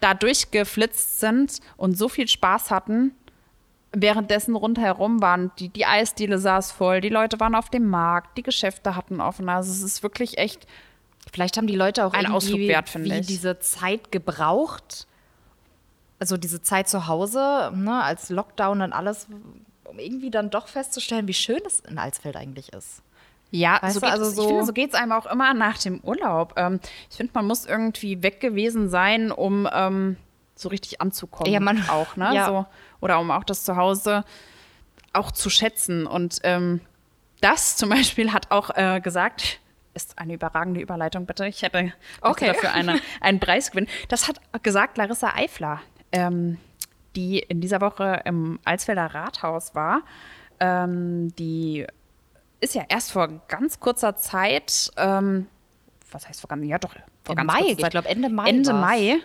da 0.00 0.14
durchgeflitzt 0.14 1.20
sind 1.20 1.60
und 1.76 1.98
so 1.98 2.08
viel 2.08 2.26
Spaß 2.26 2.70
hatten. 2.70 3.12
Währenddessen 3.92 4.54
rundherum 4.54 5.20
waren 5.20 5.50
die, 5.58 5.68
die 5.68 5.84
Eisdiele 5.84 6.38
saß 6.38 6.70
voll, 6.70 7.00
die 7.00 7.08
Leute 7.08 7.40
waren 7.40 7.54
auf 7.56 7.70
dem 7.70 7.88
Markt, 7.88 8.38
die 8.38 8.42
Geschäfte 8.44 8.94
hatten 8.94 9.20
offen. 9.20 9.48
Also 9.48 9.72
es 9.72 9.82
ist 9.82 10.02
wirklich 10.04 10.38
echt, 10.38 10.66
vielleicht 11.32 11.56
haben 11.56 11.66
die 11.66 11.74
Leute 11.74 12.04
auch 12.06 12.12
Ein 12.12 12.20
irgendwie 12.26 12.36
Ausflug 12.36 12.60
wert, 12.68 12.88
finde 12.88 13.16
ich. 13.18 13.26
diese 13.26 13.58
Zeit 13.58 14.12
gebraucht. 14.12 15.06
Also 16.20 16.36
diese 16.36 16.62
Zeit 16.62 16.88
zu 16.88 17.08
Hause, 17.08 17.72
ne, 17.74 18.02
als 18.04 18.28
Lockdown 18.28 18.82
und 18.82 18.92
alles, 18.92 19.26
um 19.84 19.98
irgendwie 19.98 20.30
dann 20.30 20.50
doch 20.50 20.68
festzustellen, 20.68 21.26
wie 21.26 21.32
schön 21.34 21.60
es 21.66 21.80
in 21.80 21.98
Alsfeld 21.98 22.36
eigentlich 22.36 22.72
ist. 22.72 23.02
Ja, 23.50 23.78
Weißt 23.82 23.94
so 23.94 24.00
geht 24.02 24.10
also 24.10 24.26
es, 24.26 24.36
so- 24.36 24.42
ich 24.42 24.48
finde, 24.48 24.64
so 24.66 24.72
geht 24.72 24.90
es 24.90 24.94
einem 24.94 25.10
auch 25.10 25.26
immer 25.26 25.52
nach 25.54 25.78
dem 25.78 25.98
Urlaub. 26.04 26.52
Ähm, 26.56 26.78
ich 27.10 27.16
finde, 27.16 27.32
man 27.34 27.46
muss 27.48 27.66
irgendwie 27.66 28.22
weg 28.22 28.38
gewesen 28.40 28.88
sein, 28.88 29.32
um 29.32 29.68
ähm, 29.72 30.16
so 30.60 30.68
richtig 30.68 31.00
anzukommen. 31.00 31.52
Ja, 31.52 31.60
man- 31.60 31.88
auch, 31.88 32.16
ne? 32.16 32.30
ja. 32.34 32.46
So, 32.46 32.66
oder 33.00 33.18
um 33.20 33.30
auch 33.30 33.44
das 33.44 33.64
Zuhause 33.64 34.24
auch 35.12 35.30
zu 35.32 35.50
schätzen. 35.50 36.06
Und 36.06 36.40
ähm, 36.44 36.80
das 37.40 37.76
zum 37.76 37.88
Beispiel 37.90 38.32
hat 38.32 38.50
auch 38.50 38.70
äh, 38.76 39.00
gesagt, 39.00 39.60
ist 39.94 40.18
eine 40.18 40.34
überragende 40.34 40.80
Überleitung, 40.80 41.26
bitte. 41.26 41.46
Ich 41.48 41.62
hätte 41.62 41.92
Okay. 42.20 42.46
dafür 42.46 42.72
eine, 42.72 43.00
einen 43.20 43.40
Preis 43.40 43.70
gewinnen. 43.70 43.88
Das 44.08 44.28
hat 44.28 44.40
gesagt 44.62 44.98
Larissa 44.98 45.34
Eifler, 45.34 45.80
ähm, 46.12 46.58
die 47.16 47.40
in 47.40 47.60
dieser 47.60 47.80
Woche 47.80 48.22
im 48.24 48.60
Alsfelder 48.64 49.06
Rathaus 49.06 49.74
war. 49.74 50.02
Ähm, 50.60 51.34
die 51.36 51.86
ist 52.60 52.74
ja 52.74 52.84
erst 52.88 53.10
vor 53.12 53.26
ganz 53.48 53.80
kurzer 53.80 54.14
Zeit, 54.16 54.92
ähm, 54.96 55.46
was 56.12 56.28
heißt 56.28 56.40
vor 56.40 56.48
ganz, 56.48 56.64
ja 56.66 56.78
doch, 56.78 56.94
vor 57.24 57.32
Im 57.32 57.36
ganz 57.38 57.46
Mai, 57.52 57.58
kurzer 57.60 57.72
ich 57.72 57.78
Zeit. 57.78 57.90
glaube, 57.92 58.08
Ende 58.08 58.28
Mai 58.28 58.48
Ende 58.48 58.70
war's. 58.72 58.80
Mai 58.80 59.16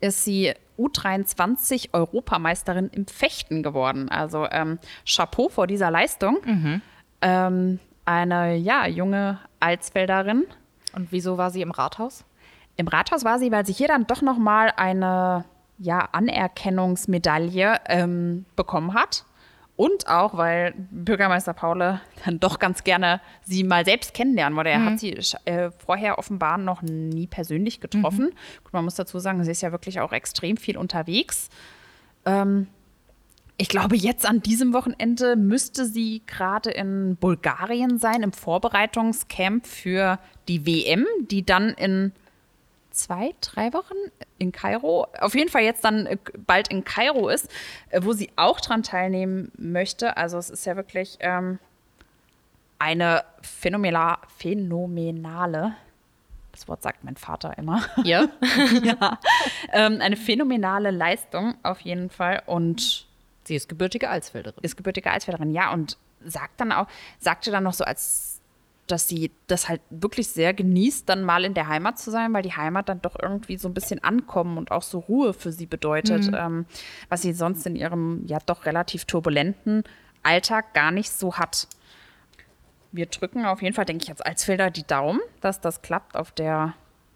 ist 0.00 0.24
sie 0.24 0.52
U23 0.78 1.90
Europameisterin 1.92 2.88
im 2.88 3.06
Fechten 3.06 3.62
geworden. 3.62 4.08
Also 4.08 4.46
ähm, 4.50 4.78
Chapeau 5.06 5.48
vor 5.48 5.66
dieser 5.66 5.90
Leistung. 5.90 6.38
Mhm. 6.44 6.82
Ähm, 7.20 7.80
eine 8.04 8.56
ja 8.56 8.86
junge 8.86 9.38
Alsfelderin. 9.60 10.44
Und 10.94 11.10
wieso 11.10 11.38
war 11.38 11.50
sie 11.50 11.62
im 11.62 11.70
Rathaus? 11.70 12.24
Im 12.76 12.88
Rathaus 12.88 13.24
war 13.24 13.38
sie, 13.38 13.52
weil 13.52 13.66
sie 13.66 13.72
hier 13.72 13.88
dann 13.88 14.06
doch 14.06 14.22
noch 14.22 14.38
mal 14.38 14.72
eine 14.76 15.44
ja, 15.78 16.08
Anerkennungsmedaille 16.12 17.80
ähm, 17.86 18.44
bekommen 18.56 18.94
hat. 18.94 19.24
Und 19.76 20.06
auch, 20.06 20.36
weil 20.36 20.72
Bürgermeister 20.92 21.52
Paule 21.52 22.00
dann 22.24 22.38
doch 22.38 22.60
ganz 22.60 22.84
gerne 22.84 23.20
sie 23.42 23.64
mal 23.64 23.84
selbst 23.84 24.14
kennenlernen 24.14 24.56
wollte. 24.56 24.70
Er 24.70 24.78
Mhm. 24.78 24.86
hat 24.86 25.00
sie 25.00 25.18
äh, 25.46 25.70
vorher 25.84 26.18
offenbar 26.18 26.58
noch 26.58 26.82
nie 26.82 27.26
persönlich 27.26 27.80
getroffen. 27.80 28.30
Gut, 28.62 28.72
man 28.72 28.84
muss 28.84 28.94
dazu 28.94 29.18
sagen, 29.18 29.42
sie 29.42 29.50
ist 29.50 29.62
ja 29.62 29.72
wirklich 29.72 29.98
auch 29.98 30.12
extrem 30.12 30.56
viel 30.56 30.76
unterwegs. 30.76 31.48
Ähm, 32.24 32.68
ich 33.56 33.68
glaube, 33.68 33.96
jetzt 33.96 34.26
an 34.28 34.40
diesem 34.42 34.72
Wochenende 34.72 35.34
müsste 35.36 35.86
sie 35.86 36.22
gerade 36.26 36.70
in 36.70 37.16
Bulgarien 37.16 37.98
sein, 37.98 38.22
im 38.22 38.32
Vorbereitungscamp 38.32 39.66
für 39.66 40.18
die 40.48 40.66
WM, 40.66 41.04
die 41.30 41.44
dann 41.44 41.70
in 41.70 42.12
zwei, 42.94 43.34
drei 43.40 43.72
Wochen 43.72 43.94
in 44.38 44.52
Kairo, 44.52 45.06
auf 45.20 45.34
jeden 45.34 45.50
Fall 45.50 45.62
jetzt 45.62 45.84
dann 45.84 46.06
äh, 46.06 46.16
bald 46.46 46.68
in 46.68 46.84
Kairo 46.84 47.28
ist, 47.28 47.50
äh, 47.90 48.00
wo 48.02 48.12
sie 48.12 48.30
auch 48.36 48.60
dran 48.60 48.82
teilnehmen 48.82 49.52
möchte. 49.56 50.16
Also 50.16 50.38
es 50.38 50.50
ist 50.50 50.64
ja 50.64 50.76
wirklich 50.76 51.18
ähm, 51.20 51.58
eine 52.78 53.24
phänomena 53.42 54.18
phänomenale, 54.36 55.74
das 56.52 56.68
Wort 56.68 56.82
sagt 56.82 57.02
mein 57.04 57.16
Vater 57.16 57.58
immer, 57.58 57.82
Ja. 58.04 58.28
ja, 58.82 59.18
ähm, 59.72 60.00
eine 60.00 60.16
phänomenale 60.16 60.90
Leistung 60.90 61.54
auf 61.62 61.80
jeden 61.80 62.10
Fall 62.10 62.42
und 62.46 63.06
Sie 63.46 63.56
ist 63.56 63.68
gebürtige 63.68 64.08
Alsfelderin. 64.08 64.58
ist 64.62 64.76
gebürtige 64.76 65.10
Eisfelderin, 65.10 65.52
ja, 65.52 65.72
und 65.72 65.98
sagt 66.24 66.60
dann 66.60 66.72
auch, 66.72 66.86
sagte 67.18 67.50
dann 67.50 67.64
noch 67.64 67.74
so, 67.74 67.84
als 67.84 68.33
dass 68.86 69.08
sie 69.08 69.30
das 69.46 69.68
halt 69.68 69.80
wirklich 69.90 70.28
sehr 70.28 70.52
genießt, 70.52 71.08
dann 71.08 71.24
mal 71.24 71.44
in 71.44 71.54
der 71.54 71.68
Heimat 71.68 71.98
zu 71.98 72.10
sein, 72.10 72.32
weil 72.32 72.42
die 72.42 72.52
Heimat 72.52 72.88
dann 72.88 73.00
doch 73.00 73.16
irgendwie 73.20 73.56
so 73.56 73.68
ein 73.68 73.74
bisschen 73.74 74.02
ankommen 74.04 74.58
und 74.58 74.70
auch 74.70 74.82
so 74.82 74.98
Ruhe 74.98 75.32
für 75.32 75.52
sie 75.52 75.66
bedeutet, 75.66 76.30
ähm, 76.34 76.66
was 77.08 77.22
sie 77.22 77.32
sonst 77.32 77.66
in 77.66 77.76
ihrem 77.76 78.24
ja 78.26 78.38
doch 78.44 78.66
relativ 78.66 79.04
turbulenten 79.04 79.84
Alltag 80.22 80.74
gar 80.74 80.90
nicht 80.90 81.10
so 81.10 81.36
hat. 81.36 81.68
Wir 82.92 83.06
drücken 83.06 83.44
auf 83.44 83.62
jeden 83.62 83.74
Fall, 83.74 83.84
denke 83.84 84.04
ich, 84.04 84.10
als 84.10 84.20
Alsfelder 84.20 84.70
die 84.70 84.86
Daumen, 84.86 85.20
dass 85.40 85.60
das 85.60 85.82
klappt 85.82 86.16
auf 86.16 86.32
der, 86.32 86.74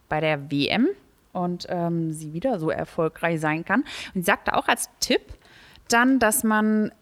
bei 0.08 0.20
der 0.20 0.50
WM 0.50 0.88
und 1.32 1.66
ähm, 1.68 2.12
sie 2.12 2.32
wieder 2.32 2.58
so 2.58 2.70
erfolgreich 2.70 3.40
sein 3.40 3.64
kann. 3.64 3.84
Und 4.14 4.22
sie 4.22 4.26
sagte 4.26 4.54
auch 4.54 4.68
als 4.68 4.90
Tipp 5.00 5.22
dann, 5.88 6.18
dass 6.18 6.44
man 6.44 6.92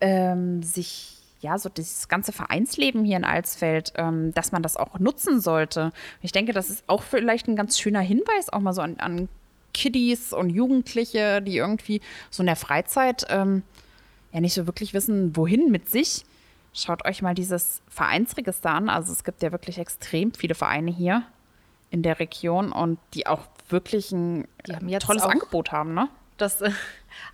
ähm, 0.00 0.62
sich, 0.62 1.21
ja, 1.42 1.58
so 1.58 1.68
dieses 1.68 2.08
ganze 2.08 2.32
Vereinsleben 2.32 3.04
hier 3.04 3.16
in 3.16 3.24
Alsfeld, 3.24 3.92
ähm, 3.96 4.32
dass 4.32 4.52
man 4.52 4.62
das 4.62 4.76
auch 4.76 4.98
nutzen 4.98 5.40
sollte. 5.40 5.92
Ich 6.22 6.32
denke, 6.32 6.52
das 6.52 6.70
ist 6.70 6.84
auch 6.86 7.02
vielleicht 7.02 7.48
ein 7.48 7.56
ganz 7.56 7.78
schöner 7.78 8.00
Hinweis, 8.00 8.48
auch 8.48 8.60
mal 8.60 8.72
so 8.72 8.80
an, 8.80 8.98
an 8.98 9.28
Kiddies 9.74 10.32
und 10.32 10.50
Jugendliche, 10.50 11.42
die 11.42 11.56
irgendwie 11.56 12.00
so 12.30 12.42
in 12.42 12.46
der 12.46 12.56
Freizeit 12.56 13.26
ähm, 13.28 13.62
ja 14.32 14.40
nicht 14.40 14.54
so 14.54 14.66
wirklich 14.66 14.94
wissen, 14.94 15.36
wohin 15.36 15.70
mit 15.70 15.88
sich. 15.90 16.24
Schaut 16.72 17.04
euch 17.04 17.20
mal 17.22 17.34
dieses 17.34 17.82
Vereinsregister 17.88 18.70
an. 18.70 18.88
Also 18.88 19.12
es 19.12 19.24
gibt 19.24 19.42
ja 19.42 19.52
wirklich 19.52 19.78
extrem 19.78 20.32
viele 20.32 20.54
Vereine 20.54 20.90
hier 20.90 21.24
in 21.90 22.02
der 22.02 22.18
Region 22.20 22.72
und 22.72 22.98
die 23.14 23.26
auch 23.26 23.42
wirklich 23.68 24.12
ein 24.12 24.46
äh, 24.68 24.98
tolles 24.98 25.24
Angebot 25.24 25.72
haben, 25.72 25.92
ne? 25.92 26.08
Das 26.38 26.62
äh, 26.62 26.70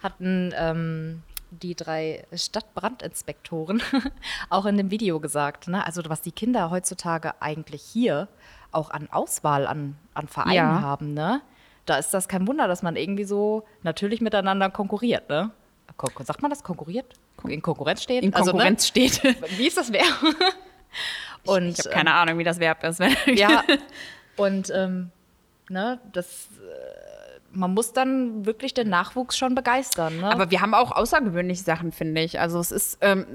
hatten 0.03 0.53
ähm, 0.57 1.23
die 1.51 1.75
drei 1.75 2.25
Stadtbrandinspektoren 2.35 3.83
auch 4.51 4.67
in 4.67 4.77
dem 4.77 4.91
Video 4.91 5.21
gesagt. 5.21 5.69
Ne? 5.69 5.85
Also 5.85 6.03
was 6.09 6.21
die 6.23 6.33
Kinder 6.33 6.71
heutzutage 6.71 7.33
eigentlich 7.41 7.83
hier 7.83 8.29
auch 8.73 8.91
an 8.91 9.09
Auswahl 9.11 9.67
an, 9.67 9.97
an 10.15 10.29
Vereinen 10.29 10.55
Ja. 10.55 10.81
haben, 10.81 11.15
ne? 11.15 11.41
Da 11.87 11.97
ist 11.97 12.13
das 12.13 12.29
kein 12.29 12.47
Wunder, 12.47 12.69
dass 12.69 12.83
man 12.83 12.97
irgendwie 12.97 13.25
so 13.25 13.65
natürlich 13.83 14.21
miteinander 14.21 14.69
konkurriert, 14.69 15.31
ne? 15.31 15.51
Kon 15.97 16.11
sagt 16.25 16.43
man 16.43 16.51
das? 16.51 16.63
Konkurriert? 16.63 17.15
In 17.47 17.63
Konkurrenz 17.63 18.03
steht? 18.03 18.23
In 18.25 18.35
Also, 18.35 18.51
Konkurrenz 18.51 18.87
steht. 18.87 19.25
ne? 19.25 19.35
Wie 19.57 19.67
ist 19.69 19.79
das 19.79 19.91
Verb? 19.91 20.05
Und 21.47 21.69
ich 21.69 21.79
habe 21.79 21.89
keine 21.91 22.13
Ahnung, 22.13 22.37
wie 22.39 22.45
das 22.45 22.61
Verb 22.61 22.85
ist. 22.85 23.01
ja, 23.35 23.65
und 24.37 24.71
ähm, 24.75 25.11
ne, 25.71 25.99
das, 26.13 26.49
äh, 26.61 27.08
man 27.53 27.75
muss 27.75 27.93
dann 27.93 28.47
wirklich 28.47 28.75
den 28.75 28.89
Nachwuchs 28.89 29.37
schon 29.37 29.55
begeistern. 29.55 30.19
Ne? 30.19 30.31
Aber 30.31 30.51
wir 30.51 30.61
haben 30.61 30.75
auch 30.75 30.93
außergewöhnliche 30.93 31.63
Sachen, 31.63 31.93
finde 31.93 32.23
ich. 32.23 32.41
Also 32.41 32.59
es 32.61 32.71
ist, 32.71 32.99
ähm, 33.01 33.27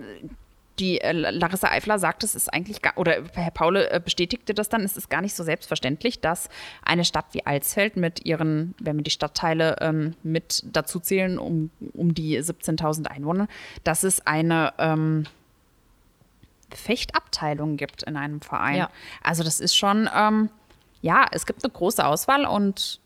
die 0.79 1.01
äh, 1.01 1.11
Larissa 1.11 1.69
Eifler 1.69 1.99
sagt, 1.99 2.23
es 2.23 2.35
ist 2.35 2.51
eigentlich, 2.51 2.81
gar, 2.81 2.97
oder 2.97 3.23
Herr 3.33 3.51
Paule 3.51 3.89
äh, 3.91 3.99
bestätigte 3.99 4.53
das 4.53 4.69
dann, 4.69 4.81
es 4.81 4.97
ist 4.97 5.09
gar 5.09 5.21
nicht 5.21 5.35
so 5.35 5.43
selbstverständlich, 5.43 6.19
dass 6.19 6.49
eine 6.83 7.05
Stadt 7.05 7.25
wie 7.31 7.45
Alsfeld 7.45 7.95
mit 7.95 8.25
ihren, 8.25 8.73
wenn 8.79 8.97
wir 8.97 9.03
die 9.03 9.11
Stadtteile 9.11 9.77
ähm, 9.81 10.15
mit 10.23 10.63
dazu 10.71 10.99
zählen, 10.99 11.37
um, 11.37 11.69
um 11.93 12.13
die 12.13 12.39
17.000 12.39 13.07
Einwohner, 13.07 13.47
dass 13.83 14.03
es 14.03 14.25
eine 14.25 14.73
ähm, 14.79 15.25
Fechtabteilung 16.73 17.77
gibt 17.77 18.03
in 18.03 18.17
einem 18.17 18.41
Verein. 18.41 18.77
Ja. 18.77 18.89
Also 19.21 19.43
das 19.43 19.59
ist 19.59 19.75
schon, 19.75 20.09
ähm, 20.15 20.49
ja, 21.01 21.27
es 21.31 21.45
gibt 21.45 21.63
eine 21.63 21.71
große 21.71 22.03
Auswahl 22.03 22.45
und 22.45 22.99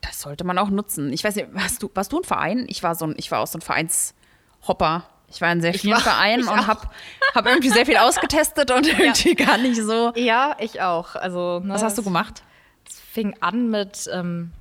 das 0.00 0.20
sollte 0.20 0.44
man 0.44 0.58
auch 0.58 0.70
nutzen. 0.70 1.12
Ich 1.12 1.24
weiß 1.24 1.34
nicht, 1.36 1.48
warst 1.52 1.82
du, 1.82 1.90
warst 1.94 2.12
du 2.12 2.18
ein 2.20 2.24
Verein? 2.24 2.66
Ich 2.68 2.82
war 2.82 2.94
so 2.94 3.06
ein, 3.06 3.14
ich 3.16 3.30
war 3.30 3.40
auch 3.40 3.46
so 3.46 3.58
ein 3.58 3.62
Vereinshopper. 3.62 5.04
Ich 5.30 5.40
war 5.42 5.52
in 5.52 5.60
sehr 5.60 5.74
vielen 5.74 5.94
war- 5.94 6.00
Vereinen 6.00 6.48
und 6.48 6.66
habe 6.66 6.88
hab 7.34 7.46
irgendwie 7.46 7.68
sehr 7.68 7.84
viel 7.84 7.96
ausgetestet 7.98 8.70
und 8.70 8.86
irgendwie 8.98 9.34
gar 9.34 9.58
nicht 9.58 9.80
so. 9.82 10.12
ja, 10.16 10.56
ich 10.58 10.80
auch. 10.80 11.14
Also, 11.16 11.60
ne, 11.60 11.74
Was 11.74 11.82
hast 11.82 11.98
du 11.98 12.02
gemacht? 12.02 12.42
Es 12.88 12.98
fing 12.98 13.36
an 13.40 13.68
mit 13.68 14.08
ähm, 14.12 14.52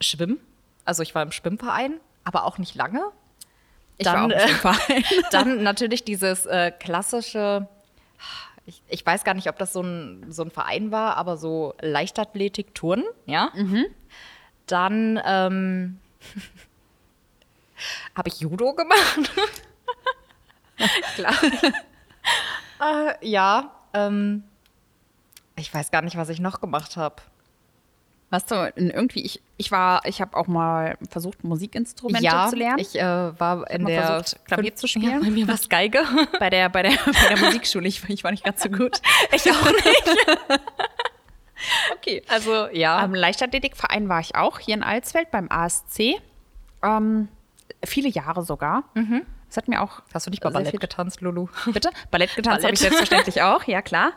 Schwimmen. 0.00 0.38
Also 0.84 1.02
ich 1.02 1.14
war 1.14 1.22
im 1.22 1.32
Schwimmverein, 1.32 1.94
aber 2.24 2.44
auch 2.44 2.58
nicht 2.58 2.74
lange. 2.76 3.02
Ich 3.96 4.04
Dann, 4.04 4.30
war 4.30 4.36
auch 4.36 4.46
äh, 4.46 4.50
im 4.50 4.56
Verein. 4.56 5.04
Dann 5.32 5.62
natürlich 5.62 6.04
dieses 6.04 6.46
äh, 6.46 6.70
klassische, 6.70 7.66
ich, 8.66 8.82
ich 8.88 9.04
weiß 9.04 9.24
gar 9.24 9.34
nicht, 9.34 9.48
ob 9.48 9.58
das 9.58 9.72
so 9.72 9.82
ein, 9.82 10.26
so 10.30 10.42
ein 10.42 10.50
Verein 10.50 10.90
war, 10.92 11.16
aber 11.16 11.36
so 11.36 11.74
Leichtathletik, 11.80 12.74
Turnen, 12.74 13.04
ja. 13.26 13.50
Dann 14.66 15.20
ähm, 15.24 15.98
habe 18.14 18.28
ich 18.28 18.40
Judo 18.40 18.72
gemacht. 18.74 19.30
Klar. 21.14 21.34
äh, 23.20 23.28
ja, 23.28 23.70
ähm, 23.92 24.44
ich 25.56 25.72
weiß 25.72 25.90
gar 25.90 26.02
nicht, 26.02 26.16
was 26.16 26.28
ich 26.28 26.40
noch 26.40 26.60
gemacht 26.60 26.96
habe. 26.96 27.16
Warst 28.30 28.50
du 28.50 28.72
irgendwie, 28.74 29.22
ich, 29.24 29.40
ich 29.58 29.70
war, 29.70 30.04
ich 30.06 30.20
habe 30.20 30.36
auch 30.36 30.48
mal 30.48 30.96
versucht, 31.08 31.44
Musikinstrumente 31.44 32.24
ja, 32.24 32.48
zu 32.48 32.56
lernen. 32.56 32.80
ich 32.80 32.98
äh, 32.98 33.38
war 33.38 33.70
in 33.70 33.84
der 33.84 34.06
versucht, 34.06 34.44
Klavier 34.46 34.74
zu 34.74 34.88
spielen. 34.88 35.10
Ja, 35.10 35.18
bei 35.20 35.30
mir 35.30 35.46
war 35.46 35.54
es 35.54 35.68
Geige. 35.68 36.02
bei 36.40 36.50
der, 36.50 36.68
bei 36.70 36.82
der, 36.82 36.96
bei 37.04 37.28
der 37.28 37.38
Musikschule. 37.38 37.86
Ich, 37.86 38.02
ich 38.08 38.24
war 38.24 38.32
nicht 38.32 38.42
ganz 38.42 38.62
so 38.62 38.70
gut. 38.70 39.00
ich 39.30 39.48
auch 39.52 39.70
nicht. 39.70 40.60
Okay. 42.06 42.22
Also 42.28 42.66
ja. 42.72 42.98
Am 42.98 43.14
Leichtathletikverein 43.14 44.08
war 44.08 44.20
ich 44.20 44.34
auch 44.34 44.58
hier 44.58 44.74
in 44.74 44.82
Alsfeld 44.82 45.30
beim 45.30 45.48
ASC. 45.50 46.16
Ähm, 46.82 47.28
viele 47.84 48.08
Jahre 48.08 48.42
sogar. 48.44 48.84
Das 49.48 49.56
hat 49.56 49.68
mir 49.68 49.80
auch. 49.82 50.02
Hast 50.12 50.26
du 50.26 50.30
nicht 50.30 50.42
mal 50.44 50.50
sehr 50.50 50.54
Ballett 50.60 50.70
viel- 50.70 50.80
getanzt, 50.80 51.20
Lulu? 51.22 51.48
Bitte? 51.72 51.90
Ballett 52.10 52.34
getanzt 52.36 52.64
habe 52.64 52.74
ich 52.74 52.80
selbstverständlich 52.80 53.40
auch, 53.42 53.64
ja 53.64 53.80
klar. 53.82 54.12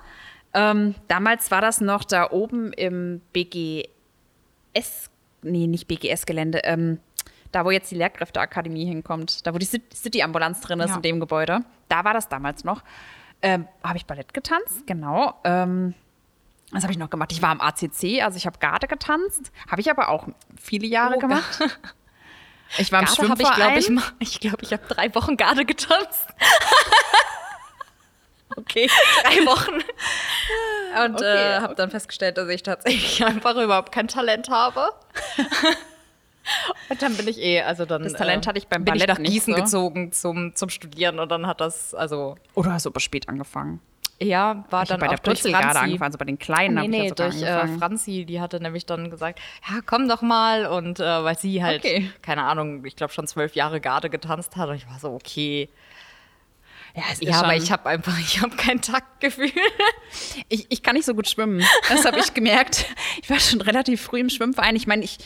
Ähm, 0.54 0.96
damals 1.08 1.50
war 1.52 1.62
das 1.62 1.80
noch 1.82 2.04
da 2.04 2.32
oben 2.32 2.74
im 2.74 3.22
BGS, 3.32 5.10
nee, 5.44 5.68
nicht 5.68 5.88
BGS-Gelände, 5.88 6.62
ähm, 6.64 7.00
da 7.52 7.64
wo 7.66 7.72
jetzt 7.72 7.92
die 7.92 7.96
Lehrkräfteakademie 7.96 8.86
hinkommt, 8.86 9.46
da 9.46 9.54
wo 9.54 9.58
die 9.58 9.66
Cit- 9.66 9.94
City-Ambulanz 9.94 10.62
drin 10.62 10.80
ist 10.80 10.90
Ja. 10.90 10.96
in 10.98 11.02
dem 11.02 11.20
Gebäude, 11.20 11.60
da 11.90 12.04
war 12.04 12.14
das 12.14 12.28
damals 12.30 12.64
noch. 12.64 12.82
Ähm, 13.42 13.68
habe 13.84 13.98
ich 13.98 14.06
Ballett 14.06 14.34
getanzt, 14.34 14.88
genau. 14.88 15.36
Ähm, 15.44 15.94
was 16.72 16.84
habe 16.84 16.92
ich 16.92 17.00
noch 17.00 17.10
gemacht? 17.10 17.32
Ich 17.32 17.42
war 17.42 17.50
am 17.50 17.62
ACC, 17.62 18.22
also 18.24 18.38
ich 18.38 18.46
habe 18.46 18.60
Garde 18.60 18.88
getanzt, 18.88 19.52
habe 19.70 19.82
ich 19.82 19.90
aber 19.90 20.10
auch 20.10 20.28
viele 20.62 20.88
Jahre 20.88 21.16
Oh, 21.16 21.20
gemacht. 21.20 21.60
Ich 22.78 22.92
war 22.92 23.00
im 23.00 23.06
Garde 23.06 23.42
ich, 23.42 23.54
glaube 23.56 23.80
ich, 23.80 23.90
mal, 23.90 24.04
ich 24.20 24.42
glaube, 24.42 24.58
ich 24.60 24.74
habe 24.74 24.84
drei 24.90 25.16
Wochen 25.16 25.38
Garde 25.38 25.64
getanzt. 25.64 26.28
Okay. 28.56 28.90
Drei 29.24 29.46
Wochen. 29.46 29.76
Und 31.06 31.16
Okay, 31.16 31.58
äh, 31.58 31.60
habe 31.60 31.76
dann 31.76 31.92
festgestellt, 31.92 32.38
dass 32.38 32.50
ich 32.50 32.64
tatsächlich 32.64 33.24
einfach 33.26 33.56
überhaupt 33.56 33.92
kein 33.92 34.08
Talent 34.08 34.50
habe. 34.50 34.90
Und 36.90 37.02
dann 37.02 37.16
bin 37.18 37.28
ich 37.28 37.38
eh, 37.40 37.62
also 37.62 37.86
dann 37.86 38.04
Das 38.04 38.14
Talent 38.14 38.48
hatte 38.48 38.58
ich 38.58 38.68
beim 38.68 38.84
bin 38.84 38.96
ich 38.96 39.06
Ballett 39.06 39.20
nach 39.20 39.24
Gießen 39.32 39.54
so. 39.54 39.62
gezogen 39.62 40.12
zum, 40.12 40.56
zum 40.56 40.70
Studieren 40.70 41.20
und 41.20 41.30
dann 41.30 41.46
hat 41.46 41.62
das, 41.62 41.94
also 41.94 42.36
Oder 42.56 42.74
hast 42.74 42.86
du 42.86 42.90
aber 42.90 43.00
spät 43.00 43.30
angefangen? 43.30 43.80
Ja, 44.22 44.66
war 44.70 44.84
Ich 44.84 44.90
dann 44.90 45.00
bei 45.00 45.08
auch 45.08 45.12
der 45.12 45.20
durch 45.20 45.40
Purzelgarde 45.42 45.68
Franzi. 45.68 45.80
angefangen, 45.84 46.08
also 46.08 46.18
bei 46.18 46.26
den 46.26 46.40
Kleinen 46.40 46.76
Nee, 46.76 46.82
ich 46.84 46.90
nee, 46.90 47.04
ja 47.04 47.10
sogar 47.10 47.30
durch 47.30 47.42
äh. 47.74 47.78
Franzi, 47.78 48.26
die 48.26 48.42
hatte 48.42 48.60
nämlich 48.60 48.86
dann 48.86 49.10
gesagt, 49.12 49.40
ja, 49.70 49.80
komm 49.86 50.08
doch 50.08 50.22
mal. 50.22 50.66
Und 50.66 51.00
äh, 51.00 51.24
weil 51.24 51.38
sie 51.38 51.64
halt, 51.64 51.84
Okay. 51.86 52.10
keine 52.22 52.44
Ahnung, 52.44 52.84
ich 52.86 52.96
glaube 52.96 53.14
schon 53.14 53.28
zwölf 53.28 53.56
Jahre 53.56 53.80
Garde 53.80 54.10
getanzt 54.10 54.56
hat. 54.56 54.70
Und 54.70 54.76
ich 54.76 54.88
war 54.90 54.98
so, 55.00 55.10
okay. 55.12 55.70
ja, 56.96 57.04
Ja, 57.20 57.42
aber 57.44 57.56
ich 57.56 57.72
habe 57.72 57.88
einfach, 57.90 58.18
ich 58.20 58.42
habe 58.42 58.56
kein 58.56 58.82
Taktgefühl. 58.82 59.52
ich, 60.50 60.66
ich 60.70 60.82
kann 60.82 60.96
nicht 60.96 61.06
so 61.06 61.14
gut 61.14 61.28
schwimmen. 61.28 61.64
Das 61.90 62.06
habe 62.06 62.20
ich 62.20 62.34
gemerkt. 62.34 62.86
Ich 63.22 63.30
war 63.30 63.40
schon 63.40 63.62
relativ 63.62 64.02
früh 64.02 64.20
im 64.20 64.30
Schwimmverein. 64.30 64.76
Ich 64.76 64.88
meine, 64.88 65.04
ich 65.04 65.20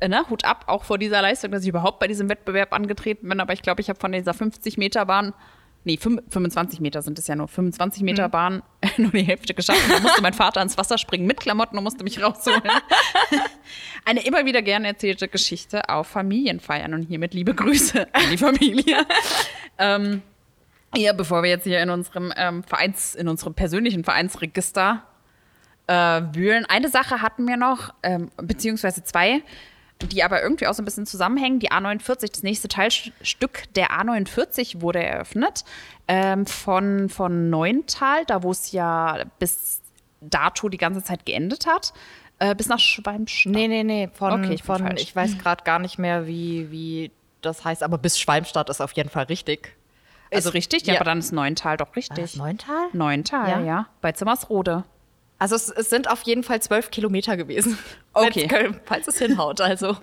äh, 0.00 0.06
ne, 0.08 0.24
Hut 0.30 0.44
ab, 0.44 0.66
auch 0.68 0.84
vor 0.84 0.98
dieser 0.98 1.20
Leistung, 1.22 1.50
dass 1.50 1.62
ich 1.62 1.68
überhaupt 1.68 1.98
bei 1.98 2.06
diesem 2.06 2.28
Wettbewerb 2.28 2.72
angetreten 2.72 3.28
bin. 3.28 3.40
Aber 3.40 3.52
ich 3.52 3.62
glaube, 3.62 3.80
ich 3.80 3.88
habe 3.88 3.98
von 3.98 4.12
dieser 4.12 4.34
50 4.34 4.76
Meter 4.78 5.04
Bahn, 5.06 5.34
nee, 5.88 5.96
25 5.96 6.80
Meter 6.80 7.02
sind 7.02 7.18
es 7.18 7.26
ja 7.26 7.34
nur, 7.34 7.48
25 7.48 8.02
Meter 8.02 8.28
Bahn 8.28 8.62
nur 8.98 9.10
die 9.10 9.22
Hälfte 9.22 9.54
geschafft. 9.54 9.80
Da 9.88 9.98
musste 10.00 10.20
mein 10.22 10.34
Vater 10.34 10.60
ins 10.60 10.76
Wasser 10.76 10.98
springen 10.98 11.26
mit 11.26 11.40
Klamotten 11.40 11.78
und 11.78 11.84
musste 11.84 12.04
mich 12.04 12.22
rausholen. 12.22 12.62
Eine 14.04 14.24
immer 14.24 14.44
wieder 14.44 14.62
gerne 14.62 14.88
erzählte 14.88 15.28
Geschichte 15.28 15.88
auf 15.88 16.06
Familienfeiern 16.08 16.92
und 16.94 17.02
hiermit 17.02 17.32
liebe 17.34 17.54
Grüße 17.54 18.06
an 18.12 18.22
die 18.30 18.36
Familie. 18.36 19.06
ähm, 19.78 20.22
ja, 20.94 21.12
bevor 21.12 21.42
wir 21.42 21.50
jetzt 21.50 21.64
hier 21.64 21.82
in 21.82 21.90
unserem 21.90 22.32
ähm, 22.36 22.62
Vereins, 22.62 23.14
in 23.14 23.26
unserem 23.28 23.54
persönlichen 23.54 24.04
Vereinsregister 24.04 25.04
äh, 25.86 25.94
wühlen. 26.32 26.66
Eine 26.66 26.88
Sache 26.88 27.22
hatten 27.22 27.48
wir 27.48 27.56
noch, 27.56 27.94
ähm, 28.02 28.30
beziehungsweise 28.36 29.04
zwei, 29.04 29.42
die 30.02 30.22
aber 30.22 30.42
irgendwie 30.42 30.66
auch 30.66 30.74
so 30.74 30.82
ein 30.82 30.84
bisschen 30.84 31.06
zusammenhängen. 31.06 31.58
Die 31.58 31.70
A49, 31.70 32.30
das 32.30 32.42
nächste 32.42 32.68
Teilstück 32.68 33.64
der 33.74 33.90
A49 33.90 34.80
wurde 34.80 35.02
eröffnet 35.02 35.64
ähm, 36.06 36.46
von, 36.46 37.08
von 37.08 37.50
Neuntal, 37.50 38.24
da 38.26 38.42
wo 38.42 38.50
es 38.50 38.72
ja 38.72 39.24
bis 39.38 39.82
dato 40.20 40.68
die 40.68 40.78
ganze 40.78 41.02
Zeit 41.02 41.26
geendet 41.26 41.66
hat, 41.66 41.92
äh, 42.38 42.54
bis 42.54 42.68
nach 42.68 42.78
Schwalmstadt. 42.78 43.52
Nee, 43.52 43.68
nee, 43.68 43.84
nee. 43.84 44.08
Von, 44.12 44.44
Okay, 44.44 44.54
ich 44.54 44.62
von 44.62 44.96
ich 44.96 45.14
weiß 45.14 45.38
gerade 45.38 45.64
gar 45.64 45.78
nicht 45.78 45.98
mehr, 45.98 46.26
wie, 46.26 46.70
wie 46.70 47.10
das 47.40 47.64
heißt, 47.64 47.82
aber 47.82 47.98
bis 47.98 48.18
Schwalmstadt 48.18 48.70
ist 48.70 48.80
auf 48.80 48.92
jeden 48.92 49.08
Fall 49.08 49.24
richtig. 49.24 49.76
Also 50.32 50.50
richtig, 50.50 50.86
ja, 50.86 50.94
ja. 50.94 51.00
aber 51.00 51.06
dann 51.06 51.18
ist 51.18 51.32
Neuntal 51.32 51.76
doch 51.76 51.96
richtig. 51.96 52.36
Neuntal? 52.36 52.88
Neuntal, 52.92 53.48
ja. 53.48 53.60
Ja? 53.60 53.86
bei 54.00 54.12
Zimmersrode. 54.12 54.84
Also 55.38 55.54
es, 55.56 55.68
es 55.70 55.88
sind 55.90 56.10
auf 56.10 56.22
jeden 56.22 56.42
Fall 56.42 56.60
zwölf 56.62 56.90
Kilometer 56.90 57.36
gewesen. 57.36 57.78
Okay. 58.14 58.48
Köln- 58.48 58.80
Falls 58.84 59.06
es 59.06 59.18
hinhaut, 59.18 59.60
also. 59.60 59.96